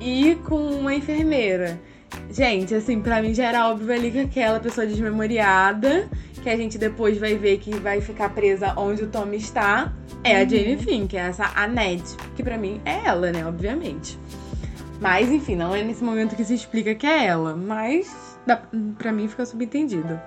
e 0.00 0.36
com 0.36 0.56
uma 0.56 0.94
enfermeira. 0.94 1.78
Gente, 2.30 2.74
assim, 2.74 3.00
pra 3.00 3.20
mim 3.20 3.34
já 3.34 3.44
era 3.44 3.68
óbvio 3.68 3.92
ali 3.92 4.10
que 4.10 4.20
aquela 4.20 4.58
pessoa 4.58 4.86
desmemoriada, 4.86 6.08
que 6.46 6.50
a 6.50 6.56
gente 6.56 6.78
depois 6.78 7.18
vai 7.18 7.34
ver 7.36 7.58
que 7.58 7.74
vai 7.74 8.00
ficar 8.00 8.28
presa 8.28 8.72
onde 8.76 9.02
o 9.02 9.08
Tommy 9.08 9.36
está, 9.36 9.92
é 10.22 10.36
a 10.36 10.44
Jane 10.44 10.76
Finn, 10.76 11.08
que 11.08 11.16
é 11.16 11.22
essa 11.22 11.50
a 11.56 11.66
Ned, 11.66 12.04
que 12.36 12.42
pra 12.44 12.56
mim 12.56 12.80
é 12.84 13.04
ela, 13.04 13.32
né, 13.32 13.44
obviamente. 13.44 14.16
Mas, 15.00 15.28
enfim, 15.28 15.56
não 15.56 15.74
é 15.74 15.82
nesse 15.82 16.04
momento 16.04 16.36
que 16.36 16.44
se 16.44 16.54
explica 16.54 16.94
que 16.94 17.04
é 17.04 17.26
ela, 17.26 17.56
mas 17.56 18.38
pra 18.96 19.10
mim 19.10 19.26
fica 19.26 19.44
subentendido. 19.44 20.20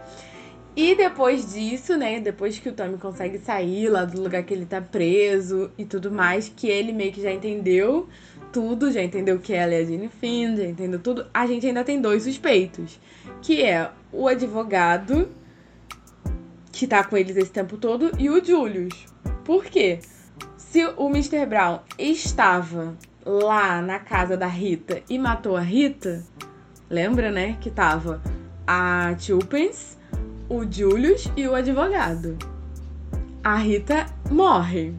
E 0.75 0.93
depois 0.93 1.53
disso, 1.53 1.95
né, 1.95 2.19
depois 2.19 2.59
que 2.59 2.67
o 2.67 2.73
Tommy 2.73 2.97
consegue 2.97 3.37
sair 3.37 3.87
lá 3.87 4.03
do 4.03 4.21
lugar 4.21 4.43
que 4.43 4.53
ele 4.53 4.65
tá 4.65 4.81
preso 4.81 5.71
e 5.77 5.85
tudo 5.85 6.11
mais, 6.11 6.51
que 6.53 6.67
ele 6.67 6.91
meio 6.91 7.13
que 7.13 7.21
já 7.21 7.31
entendeu 7.31 8.09
tudo, 8.51 8.91
já 8.91 9.01
entendeu 9.01 9.39
que 9.39 9.53
ela 9.53 9.73
é 9.73 9.83
a 9.83 9.85
Jane 9.85 10.09
Finn, 10.19 10.57
já 10.57 10.65
entendeu 10.65 10.99
tudo, 10.99 11.27
a 11.33 11.47
gente 11.47 11.65
ainda 11.65 11.85
tem 11.85 12.01
dois 12.01 12.23
suspeitos, 12.23 12.99
que 13.41 13.63
é 13.63 13.89
o 14.11 14.27
advogado 14.27 15.29
que 16.79 16.87
tá 16.87 17.03
com 17.03 17.17
eles 17.17 17.35
esse 17.35 17.51
tempo 17.51 17.75
todo 17.75 18.09
e 18.17 18.29
o 18.29 18.43
Julius. 18.43 19.05
Por 19.43 19.65
quê? 19.65 19.99
Se 20.55 20.85
o 20.95 21.09
Mr. 21.09 21.45
Brown 21.45 21.79
estava 21.97 22.95
lá 23.25 23.81
na 23.81 23.99
casa 23.99 24.37
da 24.37 24.47
Rita 24.47 25.01
e 25.09 25.19
matou 25.19 25.57
a 25.57 25.61
Rita, 25.61 26.23
lembra, 26.89 27.31
né, 27.31 27.57
que 27.59 27.69
tava 27.69 28.21
a 28.65 29.13
Tulpens, 29.19 29.97
o 30.47 30.63
Julius 30.71 31.29
e 31.35 31.45
o 31.49 31.53
advogado. 31.53 32.37
A 33.43 33.57
Rita 33.57 34.05
morre. 34.31 34.93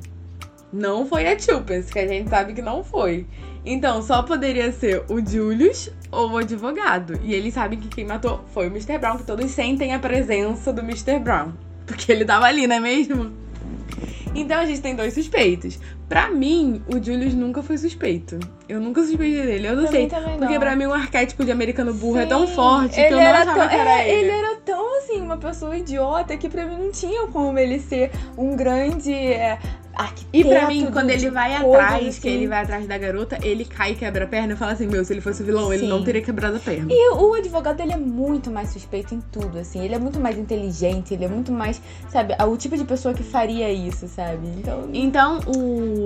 Não 0.71 1.07
foi 1.07 1.27
a 1.27 1.35
Tulpens, 1.35 1.91
que 1.91 1.99
a 1.99 2.07
gente 2.07 2.29
sabe 2.29 2.53
que 2.53 2.61
não 2.61 2.85
foi. 2.85 3.27
Então, 3.65 4.03
só 4.03 4.23
poderia 4.23 4.71
ser 4.71 5.03
o 5.09 5.25
Julius 5.25 5.91
ou 6.13 6.33
o 6.33 6.37
advogado. 6.37 7.19
E 7.23 7.33
eles 7.33 7.55
sabem 7.55 7.81
que 7.81 7.89
quem 7.89 8.05
matou 8.07 8.45
foi 8.53 8.69
o 8.69 8.71
Mr. 8.71 8.99
Brown, 8.99 9.17
que 9.17 9.25
todos 9.25 9.51
sentem 9.51 9.95
a 9.95 9.99
presença 9.99 10.71
do 10.75 10.83
Mr. 10.83 11.19
Brown. 11.19 11.70
Porque 11.91 12.13
ele 12.13 12.25
tava 12.25 12.47
ali, 12.47 12.69
não 12.69 12.77
é 12.77 12.81
mesmo? 12.81 13.33
Então 14.33 14.61
a 14.61 14.65
gente 14.65 14.81
tem 14.81 14.95
dois 14.95 15.13
suspeitos. 15.13 15.79
Pra 16.11 16.29
mim, 16.29 16.83
o 16.89 17.03
Julius 17.03 17.35
nunca 17.35 17.63
foi 17.63 17.79
suspeito. 17.79 18.37
Eu 18.69 18.81
nunca 18.81 19.01
suspeitei 19.05 19.47
dele. 19.47 19.69
Eu 19.69 19.77
não 19.77 19.83
Pra 19.85 19.93
sei. 19.93 20.03
mim 20.03 20.11
Porque 20.39 20.55
não. 20.55 20.61
pra 20.61 20.75
mim 20.77 20.87
o 20.87 20.93
arquétipo 20.93 21.45
de 21.45 21.53
americano 21.53 21.95
burro 21.95 22.19
é 22.19 22.27
tão 22.27 22.47
Sim, 22.49 22.55
forte 22.55 22.95
que 22.97 23.01
ele 23.01 23.15
eu 23.15 23.19
não 23.21 23.27
achava 23.31 23.61
tão, 23.61 23.69
que 23.69 23.75
era 23.77 23.91
é, 24.03 24.11
ele. 24.19 24.29
era 24.31 24.57
tão 24.57 24.99
assim, 24.99 25.21
uma 25.21 25.37
pessoa 25.39 25.77
idiota 25.77 26.37
que 26.37 26.49
pra 26.49 26.67
mim 26.67 26.77
não 26.83 26.91
tinha 26.91 27.29
como 27.29 27.57
ele 27.59 27.79
ser 27.79 28.11
um 28.37 28.57
grande 28.57 29.13
é, 29.15 29.57
arquiteto. 29.95 30.29
E 30.33 30.45
pra 30.45 30.67
mim, 30.67 30.85
do- 30.87 30.93
quando 30.93 31.11
ele 31.11 31.19
de 31.21 31.31
vai 31.31 31.55
atrás, 31.55 32.07
assim. 32.09 32.21
que 32.21 32.29
ele 32.29 32.47
vai 32.49 32.63
atrás 32.63 32.87
da 32.87 32.99
garota, 32.99 33.39
ele 33.43 33.65
cai 33.65 33.93
e 33.93 33.95
quebra 33.95 34.25
a 34.25 34.29
perna 34.29 34.53
e 34.55 34.57
fala 34.57 34.73
assim: 34.73 34.87
Meu, 34.89 35.05
se 35.05 35.13
ele 35.13 35.21
fosse 35.21 35.43
vilão, 35.45 35.73
ele 35.73 35.83
Sim. 35.85 35.89
não 35.89 36.03
teria 36.05 36.23
quebrado 36.23 36.57
a 36.57 36.61
perna. 36.61 36.89
E 36.93 37.11
o 37.15 37.35
advogado, 37.35 37.81
ele 37.81 37.93
é 37.93 37.97
muito 37.97 38.51
mais 38.51 38.71
suspeito 38.71 39.15
em 39.15 39.21
tudo, 39.33 39.59
assim. 39.59 39.85
Ele 39.85 39.95
é 39.95 39.99
muito 39.99 40.19
mais 40.21 40.37
inteligente, 40.39 41.15
ele 41.15 41.25
é 41.25 41.29
muito 41.29 41.51
mais, 41.53 41.81
sabe, 42.09 42.35
o 42.45 42.57
tipo 42.57 42.77
de 42.77 42.85
pessoa 42.85 43.15
que 43.15 43.23
faria 43.23 43.71
isso, 43.73 44.07
sabe? 44.09 44.47
Então, 44.59 44.89
Então, 44.93 45.39
o. 45.47 46.00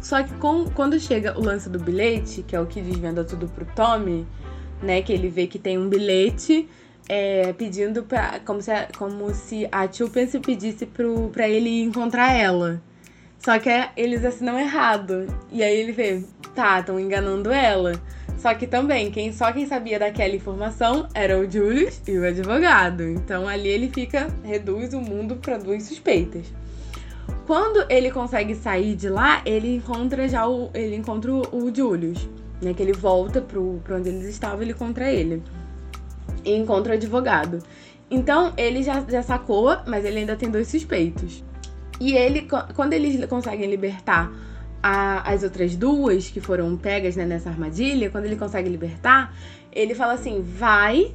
Só 0.00 0.22
que 0.22 0.32
com- 0.34 0.66
quando 0.70 0.98
chega 0.98 1.38
o 1.38 1.42
lance 1.44 1.68
do 1.68 1.78
bilhete, 1.78 2.42
que 2.42 2.56
é 2.56 2.60
o 2.60 2.66
que 2.66 2.80
desvenda 2.80 3.22
tudo 3.24 3.46
pro 3.48 3.64
Tommy, 3.76 4.26
né? 4.82 5.02
Que 5.02 5.12
ele 5.12 5.28
vê 5.28 5.46
que 5.46 5.58
tem 5.58 5.78
um 5.78 5.88
bilhete 5.88 6.68
é, 7.08 7.52
pedindo 7.52 8.02
pra. 8.04 8.40
Como 8.44 8.60
se 8.62 8.70
a, 8.70 8.88
como 8.96 9.32
se 9.34 9.68
a 9.70 9.86
Tulpence 9.88 10.38
pedisse 10.40 10.86
pro, 10.86 11.28
pra 11.30 11.48
ele 11.48 11.82
encontrar 11.82 12.32
ela. 12.32 12.80
Só 13.38 13.58
que 13.58 13.68
é- 13.68 13.90
eles 13.96 14.24
assinam 14.24 14.58
errado. 14.58 15.26
E 15.50 15.62
aí 15.62 15.76
ele 15.76 15.92
vê, 15.92 16.22
tá, 16.54 16.80
estão 16.80 16.98
enganando 16.98 17.50
ela. 17.52 17.92
Só 18.38 18.54
que 18.54 18.66
também, 18.66 19.10
quem, 19.10 19.32
só 19.32 19.52
quem 19.52 19.66
sabia 19.66 19.98
daquela 20.00 20.34
informação 20.34 21.06
era 21.14 21.38
o 21.38 21.48
Julius 21.48 22.00
e 22.08 22.18
o 22.18 22.26
advogado. 22.26 23.02
Então 23.04 23.46
ali 23.46 23.68
ele 23.68 23.88
fica, 23.88 24.26
reduz 24.42 24.94
o 24.94 25.00
mundo 25.00 25.36
pra 25.36 25.58
duas 25.58 25.84
suspeitas. 25.84 26.46
Quando 27.46 27.84
ele 27.90 28.10
consegue 28.10 28.54
sair 28.54 28.94
de 28.94 29.08
lá, 29.08 29.42
ele 29.44 29.76
encontra 29.76 30.28
já 30.28 30.46
o. 30.46 30.70
Ele 30.72 30.96
encontra 30.96 31.32
o, 31.32 31.74
Julius. 31.74 32.28
Né, 32.60 32.72
que 32.72 32.80
ele 32.80 32.92
volta 32.92 33.40
pro, 33.40 33.80
pra 33.82 33.96
onde 33.96 34.08
eles 34.08 34.24
estavam, 34.28 34.62
ele 34.62 34.70
encontra 34.70 35.10
ele. 35.10 35.42
E 36.44 36.54
encontra 36.54 36.92
o 36.92 36.94
advogado. 36.96 37.58
Então, 38.08 38.52
ele 38.56 38.84
já, 38.84 39.04
já 39.08 39.20
sacou, 39.20 39.76
mas 39.84 40.04
ele 40.04 40.20
ainda 40.20 40.36
tem 40.36 40.48
dois 40.48 40.68
suspeitos. 40.68 41.42
E 42.00 42.12
ele, 42.14 42.46
quando 42.76 42.92
eles 42.92 43.24
conseguem 43.26 43.68
libertar 43.68 44.32
a- 44.80 45.28
as 45.28 45.42
outras 45.42 45.74
duas 45.74 46.28
que 46.28 46.40
foram 46.40 46.76
pegas 46.76 47.16
né, 47.16 47.24
nessa 47.24 47.48
armadilha, 47.50 48.10
quando 48.10 48.26
ele 48.26 48.36
consegue 48.36 48.68
libertar, 48.68 49.34
ele 49.72 49.94
fala 49.94 50.12
assim: 50.12 50.40
vai 50.40 51.12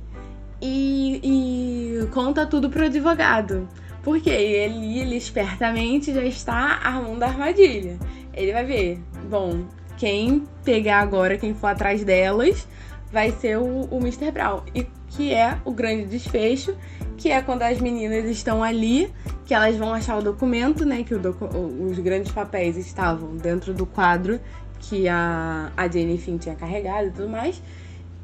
e, 0.61 2.01
e 2.01 2.07
conta 2.07 2.45
tudo 2.45 2.69
pro 2.69 2.85
advogado. 2.85 3.69
Porque 4.07 4.29
ele, 4.29 4.99
ele 4.99 5.17
espertamente 5.17 6.13
já 6.13 6.23
está 6.23 6.79
armando 6.81 7.23
a 7.23 7.27
armadilha. 7.27 7.99
Ele 8.33 8.53
vai 8.53 8.63
ver, 8.63 8.99
bom, 9.29 9.65
quem 9.97 10.45
pegar 10.63 11.01
agora, 11.01 11.37
quem 11.37 11.53
for 11.53 11.67
atrás 11.67 12.05
delas, 12.05 12.65
vai 13.11 13.31
ser 13.33 13.57
o, 13.57 13.81
o 13.91 13.97
Mr. 13.97 14.31
Brown. 14.31 14.61
E 14.73 14.87
que 15.09 15.33
é 15.33 15.57
o 15.65 15.73
grande 15.73 16.05
desfecho, 16.05 16.73
que 17.17 17.29
é 17.29 17.41
quando 17.41 17.63
as 17.63 17.81
meninas 17.81 18.23
estão 18.29 18.63
ali, 18.63 19.11
que 19.45 19.53
elas 19.53 19.75
vão 19.75 19.93
achar 19.93 20.17
o 20.17 20.21
documento, 20.21 20.85
né? 20.85 21.03
Que 21.03 21.13
docu- 21.15 21.49
os 21.53 21.99
grandes 21.99 22.31
papéis 22.31 22.77
estavam 22.77 23.35
dentro 23.35 23.73
do 23.73 23.85
quadro 23.85 24.39
que 24.79 25.09
a, 25.09 25.69
a 25.75 25.85
Jane 25.89 26.17
Finn 26.17 26.37
tinha 26.37 26.55
carregado 26.55 27.07
e 27.07 27.11
tudo 27.11 27.27
mais. 27.27 27.61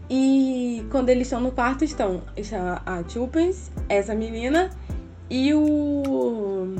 E 0.09 0.85
quando 0.89 1.09
eles 1.09 1.27
estão 1.27 1.41
no 1.41 1.51
quarto, 1.51 1.83
estão, 1.83 2.21
está 2.37 2.81
a 2.85 3.03
Tulpens, 3.03 3.69
essa 3.89 4.15
menina, 4.15 4.69
e 5.29 5.53
o. 5.53 6.75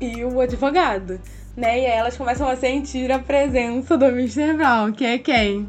e 0.00 0.24
o 0.24 0.40
advogado. 0.40 1.20
Né? 1.56 1.80
E 1.80 1.86
aí 1.86 1.92
elas 1.92 2.16
começam 2.16 2.48
a 2.48 2.56
sentir 2.56 3.10
a 3.12 3.18
presença 3.18 3.96
do 3.96 4.06
Mr. 4.06 4.54
Brown, 4.54 4.92
que 4.92 5.04
é 5.04 5.18
quem? 5.18 5.68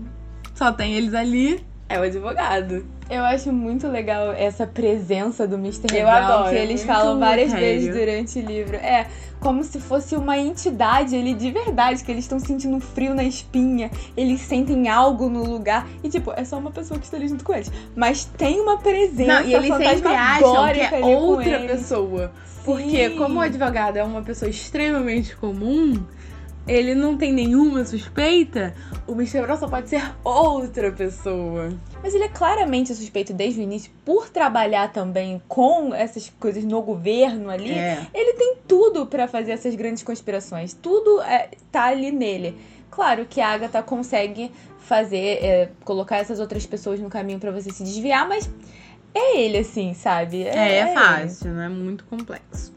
Só 0.56 0.72
tem 0.72 0.94
eles 0.94 1.14
ali, 1.14 1.66
é 1.90 2.00
o 2.00 2.04
advogado. 2.04 2.86
Eu 3.14 3.24
acho 3.24 3.54
muito 3.54 3.88
legal 3.88 4.32
essa 4.32 4.66
presença 4.66 5.48
do 5.48 5.56
Mr. 5.56 5.96
Eu 5.96 6.06
Brown, 6.06 6.16
adoro, 6.16 6.50
que 6.50 6.56
eles 6.56 6.84
falam 6.84 7.20
várias 7.20 7.52
sério. 7.52 7.64
vezes 7.64 7.96
durante 7.96 8.40
o 8.40 8.42
livro. 8.42 8.76
É, 8.78 9.06
como 9.40 9.64
se 9.64 9.80
fosse 9.80 10.16
uma 10.16 10.36
entidade 10.36 11.16
ali 11.16 11.36
de 11.36 11.52
verdade, 11.52 12.04
que 12.04 12.12
eles 12.12 12.24
estão 12.24 12.40
sentindo 12.40 12.76
um 12.76 12.80
frio 12.80 13.14
na 13.14 13.24
espinha, 13.24 13.92
eles 14.18 14.42
sentem 14.42 14.90
algo 14.90 15.30
no 15.30 15.44
lugar. 15.46 15.88
E, 16.04 16.10
tipo, 16.10 16.34
é 16.36 16.44
só 16.44 16.58
uma 16.58 16.72
pessoa 16.72 17.00
que 17.00 17.06
está 17.06 17.16
ali 17.16 17.28
junto 17.28 17.44
com 17.44 17.54
eles. 17.54 17.72
Mas 17.96 18.26
tem 18.26 18.60
uma 18.60 18.80
presença 18.80 19.42
Não, 19.42 19.48
e 19.48 19.54
eles 19.54 19.68
sempre 19.68 20.14
acham 20.16 20.74
que 20.74 20.80
é 20.80 21.06
outra 21.06 21.60
pessoa. 21.60 22.32
Porque 22.66 23.10
Sim. 23.10 23.18
como 23.18 23.40
o 23.40 23.42
advogado 23.42 23.98
é 23.98 24.04
uma 24.04 24.24
pessoa 24.24 24.50
extremamente 24.50 25.36
comum, 25.36 26.02
ele 26.68 26.96
não 26.96 27.18
tem 27.18 27.34
nenhuma 27.34 27.84
suspeita, 27.84 28.74
o 29.06 29.12
Mr. 29.14 29.42
Brown 29.42 29.58
só 29.58 29.68
pode 29.68 29.90
ser 29.90 30.02
outra 30.24 30.92
pessoa. 30.92 31.70
Mas 32.02 32.14
ele 32.14 32.24
é 32.24 32.30
claramente 32.30 32.96
suspeito 32.96 33.34
desde 33.34 33.60
o 33.60 33.64
início 33.64 33.92
por 34.06 34.30
trabalhar 34.30 34.92
também 34.92 35.42
com 35.48 35.94
essas 35.94 36.30
coisas 36.40 36.64
no 36.64 36.82
governo 36.82 37.50
ali. 37.50 37.72
É. 37.72 38.08
Ele 38.14 38.34
tem 38.34 38.58
tudo 38.68 39.06
pra 39.06 39.28
fazer 39.28 39.52
essas 39.52 39.76
grandes 39.76 40.04
conspirações. 40.04 40.74
Tudo 40.74 41.22
é, 41.22 41.50
tá 41.72 41.86
ali 41.86 42.12
nele. 42.12 42.58
Claro 42.90 43.26
que 43.26 43.42
a 43.42 43.50
Agatha 43.50 43.84
consegue 43.84 44.52
fazer, 44.80 45.44
é, 45.44 45.70
colocar 45.84 46.18
essas 46.18 46.40
outras 46.40 46.66
pessoas 46.66 47.00
no 47.00 47.10
caminho 47.10 47.40
pra 47.40 47.52
você 47.52 47.72
se 47.72 47.84
desviar, 47.84 48.28
mas 48.28 48.50
é 49.14 49.40
ele 49.40 49.58
assim, 49.58 49.94
sabe? 49.94 50.44
É, 50.44 50.56
é 50.56 50.82
ele. 50.82 50.94
fácil, 50.94 51.52
não 51.52 51.62
é 51.62 51.70
muito 51.70 52.04
complexo. 52.06 52.73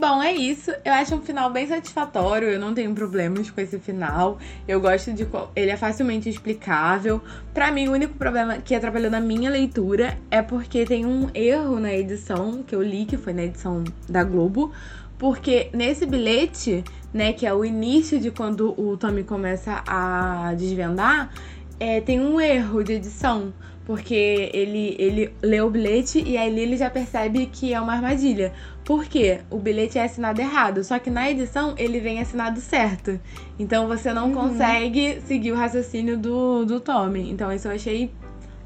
Bom, 0.00 0.22
é 0.22 0.32
isso. 0.32 0.70
Eu 0.82 0.94
acho 0.94 1.14
um 1.14 1.20
final 1.20 1.50
bem 1.50 1.66
satisfatório. 1.66 2.48
Eu 2.48 2.58
não 2.58 2.72
tenho 2.72 2.94
problemas 2.94 3.50
com 3.50 3.60
esse 3.60 3.78
final. 3.78 4.38
Eu 4.66 4.80
gosto 4.80 5.12
de. 5.12 5.28
Ele 5.54 5.70
é 5.70 5.76
facilmente 5.76 6.26
explicável. 6.26 7.20
Pra 7.52 7.70
mim, 7.70 7.86
o 7.86 7.92
único 7.92 8.14
problema 8.14 8.56
que 8.56 8.74
atrapalhou 8.74 9.10
na 9.10 9.20
minha 9.20 9.50
leitura 9.50 10.18
é 10.30 10.40
porque 10.40 10.86
tem 10.86 11.04
um 11.04 11.28
erro 11.34 11.78
na 11.78 11.92
edição 11.92 12.62
que 12.62 12.74
eu 12.74 12.80
li, 12.82 13.04
que 13.04 13.18
foi 13.18 13.34
na 13.34 13.42
edição 13.42 13.84
da 14.08 14.24
Globo. 14.24 14.72
Porque 15.18 15.68
nesse 15.74 16.06
bilhete, 16.06 16.82
né, 17.12 17.34
que 17.34 17.44
é 17.44 17.52
o 17.52 17.62
início 17.62 18.18
de 18.18 18.30
quando 18.30 18.72
o 18.80 18.96
Tommy 18.96 19.22
começa 19.22 19.82
a 19.86 20.54
desvendar, 20.56 21.30
é, 21.78 22.00
tem 22.00 22.22
um 22.22 22.40
erro 22.40 22.82
de 22.82 22.94
edição. 22.94 23.52
Porque 23.90 24.48
ele, 24.54 24.94
ele 25.00 25.34
lê 25.42 25.60
o 25.60 25.68
bilhete 25.68 26.22
e 26.24 26.38
aí 26.38 26.56
ele 26.60 26.76
já 26.76 26.88
percebe 26.88 27.46
que 27.46 27.74
é 27.74 27.80
uma 27.80 27.92
armadilha. 27.94 28.52
Por 28.84 29.04
quê? 29.04 29.40
O 29.50 29.56
bilhete 29.58 29.98
é 29.98 30.04
assinado 30.04 30.40
errado. 30.40 30.84
Só 30.84 30.96
que 31.00 31.10
na 31.10 31.28
edição 31.28 31.74
ele 31.76 31.98
vem 31.98 32.20
assinado 32.20 32.60
certo. 32.60 33.18
Então 33.58 33.88
você 33.88 34.12
não 34.12 34.28
Uhum. 34.28 34.34
consegue 34.34 35.20
seguir 35.26 35.50
o 35.50 35.56
raciocínio 35.56 36.16
do, 36.16 36.64
do 36.64 36.78
Tommy. 36.78 37.32
Então 37.32 37.52
isso 37.52 37.66
eu 37.66 37.72
achei 37.72 38.12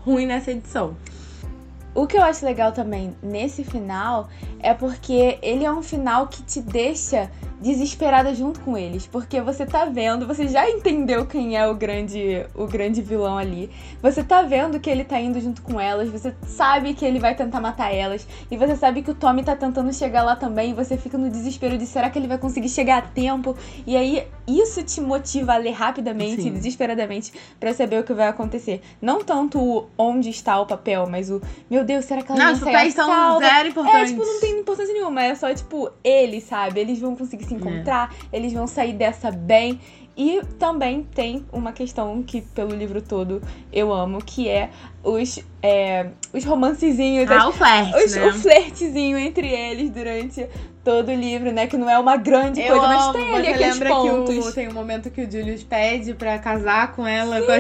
ruim 0.05 0.27
nessa 0.27 0.51
edição. 0.51 0.95
O 1.95 2.07
que 2.07 2.19
eu 2.19 2.23
acho 2.23 2.45
legal 2.45 2.73
também 2.73 3.15
nesse 3.23 3.65
final 3.65 4.29
é 4.61 4.75
porque 4.75 5.39
ele 5.41 5.65
é 5.65 5.73
um 5.73 5.83
final 5.83 6.27
que 6.27 6.43
te 6.43 6.61
deixa 6.61 7.31
desesperada 7.61 8.35
junto 8.35 8.61
com 8.61 8.77
eles, 8.77 9.07
porque 9.07 9.41
você 9.41 9.65
tá 9.65 9.85
vendo, 9.85 10.27
você 10.27 10.49
já 10.49 10.69
entendeu 10.69 11.25
quem 11.27 11.57
é 11.57 11.67
o 11.67 11.75
grande 11.75 12.45
o 12.55 12.67
grande 12.67 13.01
vilão 13.01 13.39
ali. 13.39 13.71
Você 14.03 14.23
tá 14.23 14.43
vendo 14.43 14.79
que 14.81 14.91
ele 14.91 15.05
tá 15.05 15.21
indo 15.21 15.41
junto 15.41 15.63
com 15.63 15.81
elas, 15.81 16.09
você 16.11 16.35
sabe 16.47 16.95
que 16.95 17.05
ele 17.05 17.19
vai 17.19 17.35
tentar 17.35 17.61
matar 17.61 17.93
elas 17.95 18.27
e 18.51 18.57
você 18.57 18.77
sabe 18.77 19.03
que 19.03 19.11
o 19.11 19.15
Tommy 19.15 19.43
tá 19.43 19.57
tentando 19.57 19.93
chegar 19.93 20.23
lá 20.23 20.37
também, 20.37 20.71
e 20.71 20.75
você 20.75 20.97
fica 20.97 21.17
no 21.17 21.31
desespero 21.31 21.79
de 21.79 21.87
será 21.87 22.11
que 22.11 22.19
ele 22.19 22.29
vai 22.29 22.39
conseguir 22.39 22.69
chegar 22.69 22.99
a 22.99 23.03
tempo? 23.03 23.57
E 23.87 23.97
aí 23.97 24.27
isso 24.47 24.83
te 24.83 25.01
motiva 25.01 25.55
a 25.55 25.57
ler 25.57 25.73
rapidamente, 25.73 26.43
Sim. 26.43 26.53
desesperadamente 26.53 27.33
pra 27.59 27.73
saber 27.73 28.01
o 28.01 28.05
que 28.05 28.13
vai 28.13 28.29
acontecer. 28.29 28.83
Não 29.01 29.23
tanto 29.25 29.59
o 29.59 29.87
onde 29.97 30.29
está 30.29 30.61
o 30.61 30.67
papel, 30.67 31.07
mas 31.09 31.31
o 31.31 31.41
meu 31.71 31.85
Deus, 31.85 32.05
será 32.05 32.23
que 32.23 32.31
ela 32.31 32.39
Não, 32.39 32.45
vai 32.47 32.53
os 32.55 32.61
sair 32.61 32.73
papéis 32.73 32.95
são 32.95 33.39
zero 33.39 33.67
É, 33.67 33.71
importantes. 33.71 34.11
tipo, 34.11 34.25
não 34.27 34.41
tem 34.41 34.61
importância 34.61 34.93
nenhuma. 34.93 35.23
É 35.23 35.35
só, 35.35 35.53
tipo, 35.55 35.91
eles, 36.03 36.45
sabe? 36.45 36.81
Eles 36.81 36.99
vão 36.99 37.17
conseguir 37.17 37.44
se 37.45 37.55
encontrar, 37.55 38.15
eles 38.33 38.53
vão 38.53 38.67
sair 38.67 38.93
dessa 38.95 39.31
bem. 39.31 39.81
E 40.17 40.41
também 40.61 41.03
tem 41.03 41.45
uma 41.53 41.73
questão 41.73 42.23
que, 42.23 42.41
pelo 42.41 42.73
livro 42.73 43.03
todo, 43.03 43.43
eu 43.73 43.93
amo, 43.93 44.19
que 44.25 44.49
é 44.49 44.71
os, 45.03 45.41
é, 45.61 46.07
os 46.33 46.45
romancezinhos, 46.45 47.29
Ah, 47.29 47.37
as- 47.39 47.47
o 47.47 47.53
flerte, 47.53 47.97
os- 48.05 48.15
né? 48.15 48.27
o 48.29 48.33
flertezinho 48.35 49.19
entre 49.19 49.49
eles 49.49 49.91
durante 49.91 50.47
todo 50.85 51.09
o 51.11 51.15
livro, 51.15 51.51
né? 51.53 51.67
Que 51.67 51.77
não 51.77 51.89
é 51.89 51.99
uma 51.99 52.17
grande 52.17 52.61
Eu 52.61 52.69
coisa, 52.69 52.87
mas 52.87 53.03
amo. 53.05 53.13
tem 53.15 53.35
ali 53.35 53.49
aqueles 53.49 53.73
lembra 53.79 53.89
pontos. 53.89 54.35
que 54.35 54.41
o, 54.41 54.53
tem 54.53 54.69
um 54.69 54.73
momento 54.73 55.11
que 55.11 55.23
o 55.23 55.31
Julius 55.31 55.63
pede 55.65 56.15
pra 56.15 56.39
casar 56.39 56.93
com 56.93 57.07
ela, 57.07 57.41
com 57.41 57.51
a 57.53 57.59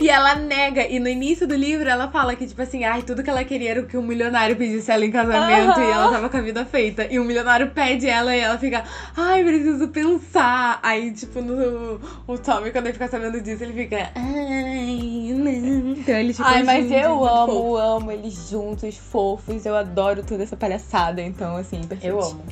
E 0.00 0.08
ela 0.08 0.34
nega. 0.34 0.86
E 0.86 0.98
no 0.98 1.08
início 1.08 1.46
do 1.46 1.54
livro 1.54 1.88
ela 1.88 2.08
fala 2.10 2.34
que, 2.34 2.46
tipo 2.46 2.60
assim, 2.60 2.84
ai, 2.84 3.02
tudo 3.02 3.22
que 3.22 3.30
ela 3.30 3.44
queria 3.44 3.70
era 3.70 3.82
que 3.82 3.96
um 3.96 4.02
milionário 4.02 4.56
pedisse 4.56 4.90
ela 4.90 5.04
em 5.04 5.10
casamento 5.10 5.70
Aham. 5.78 5.84
e 5.84 5.90
ela 5.90 6.10
tava 6.10 6.28
com 6.28 6.36
a 6.36 6.40
vida 6.40 6.64
feita. 6.64 7.06
E 7.10 7.18
o 7.18 7.24
milionário 7.24 7.70
pede 7.70 8.08
ela 8.08 8.34
e 8.34 8.40
ela 8.40 8.58
fica, 8.58 8.84
ai, 9.16 9.42
preciso 9.44 9.88
pensar. 9.88 10.80
Aí, 10.82 11.12
tipo, 11.12 11.40
no, 11.40 12.00
o 12.26 12.38
Tommy, 12.38 12.70
quando 12.72 12.86
ele 12.86 12.92
fica 12.94 13.08
sabendo 13.08 13.40
disso, 13.40 13.62
ele 13.62 13.72
fica, 13.72 14.10
ai, 14.14 15.32
não. 15.32 15.94
Então 15.94 16.14
eles 16.16 16.36
ficam 16.36 16.52
Ai, 16.52 16.62
mas 16.62 16.84
juntos, 16.88 17.02
eu 17.02 17.14
muito 17.16 17.32
amo, 17.34 17.52
fofo. 17.52 17.76
amo 17.76 18.12
eles 18.12 18.48
juntos, 18.50 18.96
fofos. 18.96 19.64
Eu 19.66 19.76
adoro 19.76 20.22
toda 20.22 20.42
essa 20.42 20.56
palhaçada. 20.56 21.22
Então, 21.22 21.53
assim, 21.56 21.82
perfeito. 21.86 22.16
Eu 22.16 22.22
amo. 22.22 22.44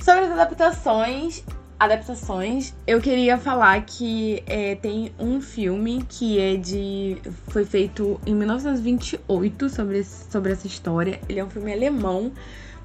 Sobre 0.00 0.24
as 0.24 0.32
adaptações, 0.32 1.44
adaptações, 1.78 2.74
eu 2.86 3.00
queria 3.00 3.38
falar 3.38 3.80
que 3.84 4.42
é, 4.46 4.74
tem 4.74 5.12
um 5.18 5.40
filme 5.40 6.04
que 6.08 6.38
é 6.38 6.56
de. 6.56 7.16
foi 7.48 7.64
feito 7.64 8.20
em 8.26 8.34
1928 8.34 9.68
sobre, 9.68 10.04
sobre 10.04 10.52
essa 10.52 10.66
história. 10.66 11.20
Ele 11.28 11.40
é 11.40 11.44
um 11.44 11.50
filme 11.50 11.72
alemão, 11.72 12.32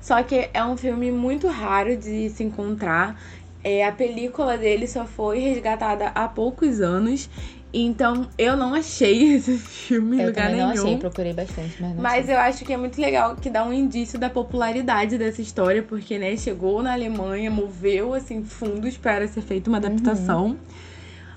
só 0.02 0.22
que 0.24 0.50
é 0.54 0.64
um 0.64 0.78
filme 0.78 1.12
muito 1.12 1.48
raro 1.48 1.96
de 1.98 2.30
se 2.30 2.44
encontrar. 2.44 3.20
É, 3.64 3.86
a 3.86 3.92
película 3.92 4.58
dele 4.58 4.88
só 4.88 5.06
foi 5.06 5.40
resgatada 5.40 6.08
há 6.16 6.28
poucos 6.28 6.80
anos. 6.80 7.30
Então 7.72 8.28
eu 8.38 8.58
não 8.58 8.74
achei 8.74 9.34
esse 9.36 9.58
filme 9.58 10.18
em 10.18 10.22
Eu 10.22 10.28
lugar 10.28 10.46
também 10.50 10.62
não 10.62 10.70
nenhum. 10.70 10.84
achei, 10.86 10.98
procurei 10.98 11.34
bastante, 11.34 11.76
mas 11.80 11.96
não 11.96 12.02
Mas 12.02 12.24
achei. 12.24 12.34
eu 12.36 12.40
acho 12.40 12.66
que 12.66 12.74
é 12.74 12.78
muito 12.78 13.00
legal 13.00 13.36
que 13.36 13.50
dá 13.50 13.64
um 13.64 13.72
indício 13.72 14.18
da 14.18 14.30
popularidade 14.30 15.18
dessa 15.18 15.42
história, 15.42 15.84
porque, 15.84 16.18
né, 16.18 16.36
chegou 16.36 16.82
na 16.82 16.94
Alemanha, 16.94 17.52
moveu, 17.52 18.14
assim, 18.16 18.44
fundos 18.44 18.98
para 18.98 19.28
ser 19.28 19.42
feita 19.42 19.70
uma 19.70 19.78
adaptação. 19.78 20.58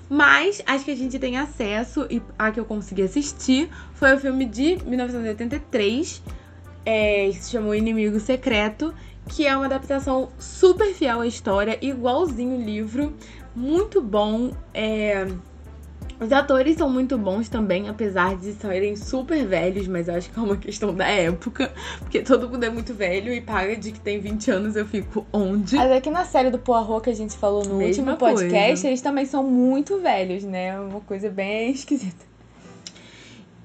Mas 0.09 0.61
acho 0.65 0.85
que 0.85 0.91
a 0.91 0.95
gente 0.95 1.17
tem 1.19 1.37
acesso, 1.37 2.05
e 2.09 2.21
a 2.37 2.51
que 2.51 2.59
eu 2.59 2.65
consegui 2.65 3.03
assistir 3.03 3.69
foi 3.93 4.13
o 4.15 4.19
filme 4.19 4.45
de 4.45 4.77
1983, 4.85 6.21
é, 6.85 7.27
que 7.29 7.33
se 7.43 7.51
chamou 7.51 7.73
Inimigo 7.73 8.19
Secreto, 8.19 8.93
que 9.29 9.45
é 9.47 9.55
uma 9.55 9.65
adaptação 9.65 10.29
super 10.37 10.93
fiel 10.93 11.21
à 11.21 11.27
história, 11.27 11.77
igualzinho 11.81 12.57
o 12.57 12.61
livro, 12.61 13.13
muito 13.55 14.01
bom. 14.01 14.51
É, 14.73 15.27
os 16.23 16.31
atores 16.31 16.77
são 16.77 16.89
muito 16.89 17.17
bons 17.17 17.49
também, 17.49 17.89
apesar 17.89 18.37
de 18.37 18.53
serem 18.53 18.95
super 18.95 19.45
velhos, 19.45 19.87
mas 19.87 20.07
eu 20.07 20.15
acho 20.15 20.31
que 20.31 20.39
é 20.39 20.41
uma 20.41 20.57
questão 20.57 20.93
da 20.93 21.05
época, 21.05 21.71
porque 21.99 22.21
todo 22.21 22.49
mundo 22.49 22.63
é 22.63 22.69
muito 22.69 22.93
velho 22.93 23.33
e 23.33 23.41
paga 23.41 23.75
de 23.75 23.91
que 23.91 23.99
tem 23.99 24.19
20 24.19 24.51
anos, 24.51 24.75
eu 24.75 24.85
fico 24.85 25.25
onde? 25.33 25.75
Mas 25.75 25.91
aqui 25.91 26.09
na 26.09 26.23
série 26.25 26.49
do 26.49 26.59
Poirot 26.59 27.01
que 27.01 27.09
a 27.09 27.15
gente 27.15 27.37
falou 27.37 27.63
no 27.65 27.77
Mesma 27.77 28.11
último 28.11 28.17
podcast, 28.17 28.67
coisa. 28.67 28.87
eles 28.87 29.01
também 29.01 29.25
são 29.25 29.43
muito 29.43 29.99
velhos, 29.99 30.43
né? 30.43 30.79
Uma 30.79 31.01
coisa 31.01 31.29
bem 31.29 31.71
esquisita. 31.73 32.33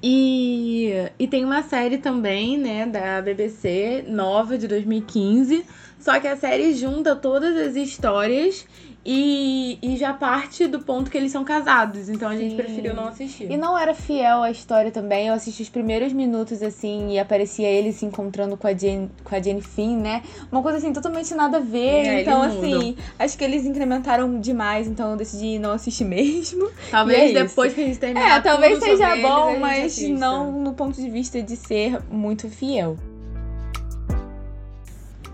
E, 0.03 0.93
e 1.19 1.27
tem 1.27 1.45
uma 1.45 1.63
série 1.63 1.99
também, 1.99 2.57
né, 2.57 2.87
da 2.87 3.21
BBC, 3.21 4.05
nova 4.07 4.57
de 4.57 4.69
2015. 4.69 5.65
Só 5.99 6.21
que 6.21 6.29
a 6.29 6.37
série 6.37 6.75
junta 6.75 7.17
todas 7.17 7.57
as 7.57 7.75
histórias 7.75 8.65
e, 9.11 9.79
e 9.81 9.97
já 9.97 10.13
parte 10.13 10.67
do 10.67 10.81
ponto 10.81 11.11
que 11.11 11.17
eles 11.17 11.33
são 11.33 11.43
casados. 11.43 12.11
Então 12.11 12.29
a 12.29 12.37
gente 12.37 12.51
Sim. 12.51 12.57
preferiu 12.57 12.93
não 12.93 13.09
assistir. 13.09 13.51
E 13.51 13.57
não 13.57 13.77
era 13.79 13.95
fiel 13.95 14.43
à 14.43 14.51
história 14.51 14.91
também. 14.91 15.29
Eu 15.29 15.35
assisti 15.35 15.63
os 15.63 15.71
primeiros 15.71 16.13
minutos, 16.13 16.63
assim, 16.63 17.13
e 17.13 17.19
aparecia 17.19 17.67
ele 17.67 17.91
se 17.91 18.05
encontrando 18.05 18.55
com 18.55 18.67
a 18.67 18.75
Jane, 18.75 19.11
com 19.25 19.35
a 19.35 19.41
Jane 19.41 19.63
Finn, 19.63 19.99
né? 19.99 20.23
Uma 20.53 20.63
coisa, 20.63 20.77
assim, 20.77 20.93
totalmente 20.93 21.35
nada 21.35 21.57
a 21.57 21.61
ver. 21.61 21.79
É, 22.07 22.21
então, 22.21 22.45
eles 22.45 22.59
assim, 22.59 22.97
acho 23.19 23.39
que 23.39 23.45
eles 23.45 23.65
incrementaram 23.65 24.39
demais, 24.39 24.87
então 24.87 25.13
eu 25.13 25.17
decidi 25.17 25.59
não 25.59 25.73
assistir 25.73 26.05
mesmo. 26.07 26.71
Talvez 26.91 27.19
é 27.19 27.25
isso. 27.25 27.35
depois 27.49 27.73
que 27.73 27.81
a 27.81 27.85
gente 27.85 27.99
terminar 27.99 28.37
É, 28.37 28.41
talvez 28.43 28.79
seja 28.79 29.13
eles, 29.13 29.23
bom, 29.23 29.53
gente 29.53 29.61
mas 29.61 30.03
não 30.11 30.53
no 30.53 30.75
ponto 30.75 31.01
de 31.01 31.09
vista 31.09 31.43
de 31.43 31.57
ser 31.57 31.99
muito 32.11 32.51
fiel. 32.51 32.99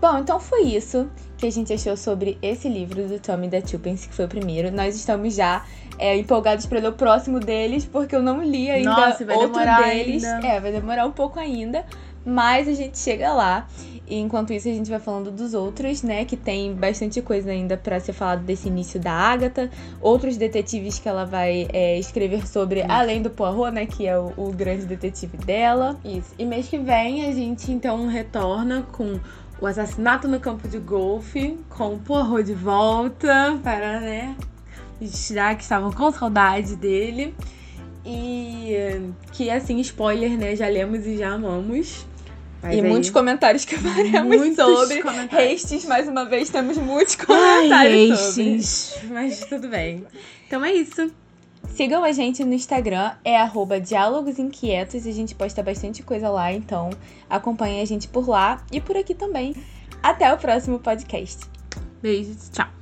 Bom, 0.05 0.19
então 0.19 0.39
foi 0.39 0.65
isso 0.65 1.09
que 1.35 1.47
a 1.47 1.51
gente 1.51 1.73
achou 1.73 1.97
sobre 1.97 2.37
esse 2.39 2.69
livro 2.69 3.07
do 3.07 3.19
Tommy 3.19 3.47
da 3.47 3.59
Tuppence, 3.59 4.07
que 4.07 4.13
foi 4.13 4.25
o 4.25 4.27
primeiro. 4.27 4.71
Nós 4.71 4.95
estamos 4.95 5.33
já 5.33 5.65
é, 5.97 6.15
empolgados 6.15 6.67
para 6.67 6.79
ler 6.79 6.89
o 6.89 6.93
próximo 6.93 7.39
deles, 7.39 7.85
porque 7.85 8.15
eu 8.15 8.21
não 8.21 8.43
li 8.43 8.69
ainda 8.69 8.91
Nossa, 8.91 9.25
vai 9.25 9.35
outro 9.35 9.59
deles. 9.59 10.23
ainda. 10.23 10.47
É, 10.47 10.59
vai 10.59 10.71
demorar 10.71 11.07
um 11.07 11.11
pouco 11.11 11.39
ainda, 11.39 11.83
mas 12.23 12.67
a 12.67 12.73
gente 12.73 12.99
chega 12.99 13.33
lá. 13.33 13.67
E 14.07 14.19
enquanto 14.19 14.53
isso, 14.53 14.69
a 14.69 14.71
gente 14.71 14.87
vai 14.87 14.99
falando 14.99 15.31
dos 15.31 15.55
outros, 15.55 16.03
né? 16.03 16.23
Que 16.25 16.37
tem 16.37 16.75
bastante 16.75 17.19
coisa 17.23 17.49
ainda 17.49 17.75
para 17.75 17.99
ser 17.99 18.13
falado 18.13 18.43
desse 18.43 18.67
início 18.67 18.99
da 18.99 19.11
Agatha. 19.11 19.71
Outros 19.99 20.37
detetives 20.37 20.99
que 20.99 21.09
ela 21.09 21.25
vai 21.25 21.67
é, 21.73 21.97
escrever 21.97 22.47
sobre, 22.47 22.81
isso. 22.81 22.91
além 22.91 23.23
do 23.23 23.31
Poirot, 23.31 23.71
né? 23.71 23.87
Que 23.87 24.05
é 24.05 24.15
o, 24.19 24.31
o 24.37 24.51
grande 24.51 24.85
detetive 24.85 25.37
dela. 25.37 25.97
Isso. 26.05 26.35
E 26.37 26.45
mês 26.45 26.67
que 26.67 26.77
vem 26.77 27.25
a 27.25 27.31
gente 27.31 27.71
então 27.71 28.05
retorna 28.05 28.85
com 28.91 29.19
o 29.59 29.67
assassinato 29.67 30.27
no 30.27 30.39
campo 30.39 30.67
de 30.67 30.77
golfe, 30.77 31.57
com 31.69 31.95
o 31.95 31.99
Poirot 31.99 32.43
de 32.43 32.53
volta 32.53 33.59
para, 33.63 33.99
né? 33.99 34.35
Já 35.01 35.55
que 35.55 35.63
estavam 35.63 35.91
com 35.91 36.11
saudade 36.11 36.75
dele. 36.75 37.35
E 38.05 39.11
que, 39.31 39.49
assim, 39.49 39.79
spoiler, 39.79 40.37
né? 40.37 40.55
Já 40.55 40.67
lemos 40.67 41.05
e 41.05 41.17
já 41.17 41.29
amamos. 41.29 42.05
Mas 42.61 42.75
e 42.75 42.81
aí, 42.81 42.87
muitos 42.87 43.09
comentários 43.09 43.65
que 43.65 43.75
faremos 43.77 44.55
sobre. 44.55 45.01
Hastes, 45.31 45.85
mais 45.85 46.07
uma 46.07 46.25
vez, 46.25 46.49
temos 46.49 46.77
muitos 46.77 47.15
comentários 47.15 48.37
Ai, 48.37 48.61
sobre. 48.61 49.13
Mas 49.13 49.39
tudo 49.41 49.67
bem. 49.67 50.05
Então 50.47 50.63
é 50.63 50.73
isso. 50.73 51.11
Sigam 51.75 52.05
a 52.05 52.13
gente 52.13 52.41
no 52.45 52.53
Instagram, 52.53 53.11
é 53.21 53.35
arroba 53.35 53.81
Diálogos 53.81 54.39
Inquietos, 54.39 55.05
a 55.05 55.11
gente 55.11 55.35
posta 55.35 55.61
bastante 55.61 56.01
coisa 56.01 56.29
lá, 56.29 56.53
então 56.53 56.89
acompanhe 57.29 57.81
a 57.81 57.85
gente 57.85 58.07
por 58.07 58.29
lá 58.29 58.63
e 58.71 58.79
por 58.79 58.95
aqui 58.95 59.13
também. 59.13 59.53
Até 60.01 60.33
o 60.33 60.37
próximo 60.37 60.79
podcast. 60.79 61.43
Beijos, 62.01 62.49
tchau. 62.49 62.74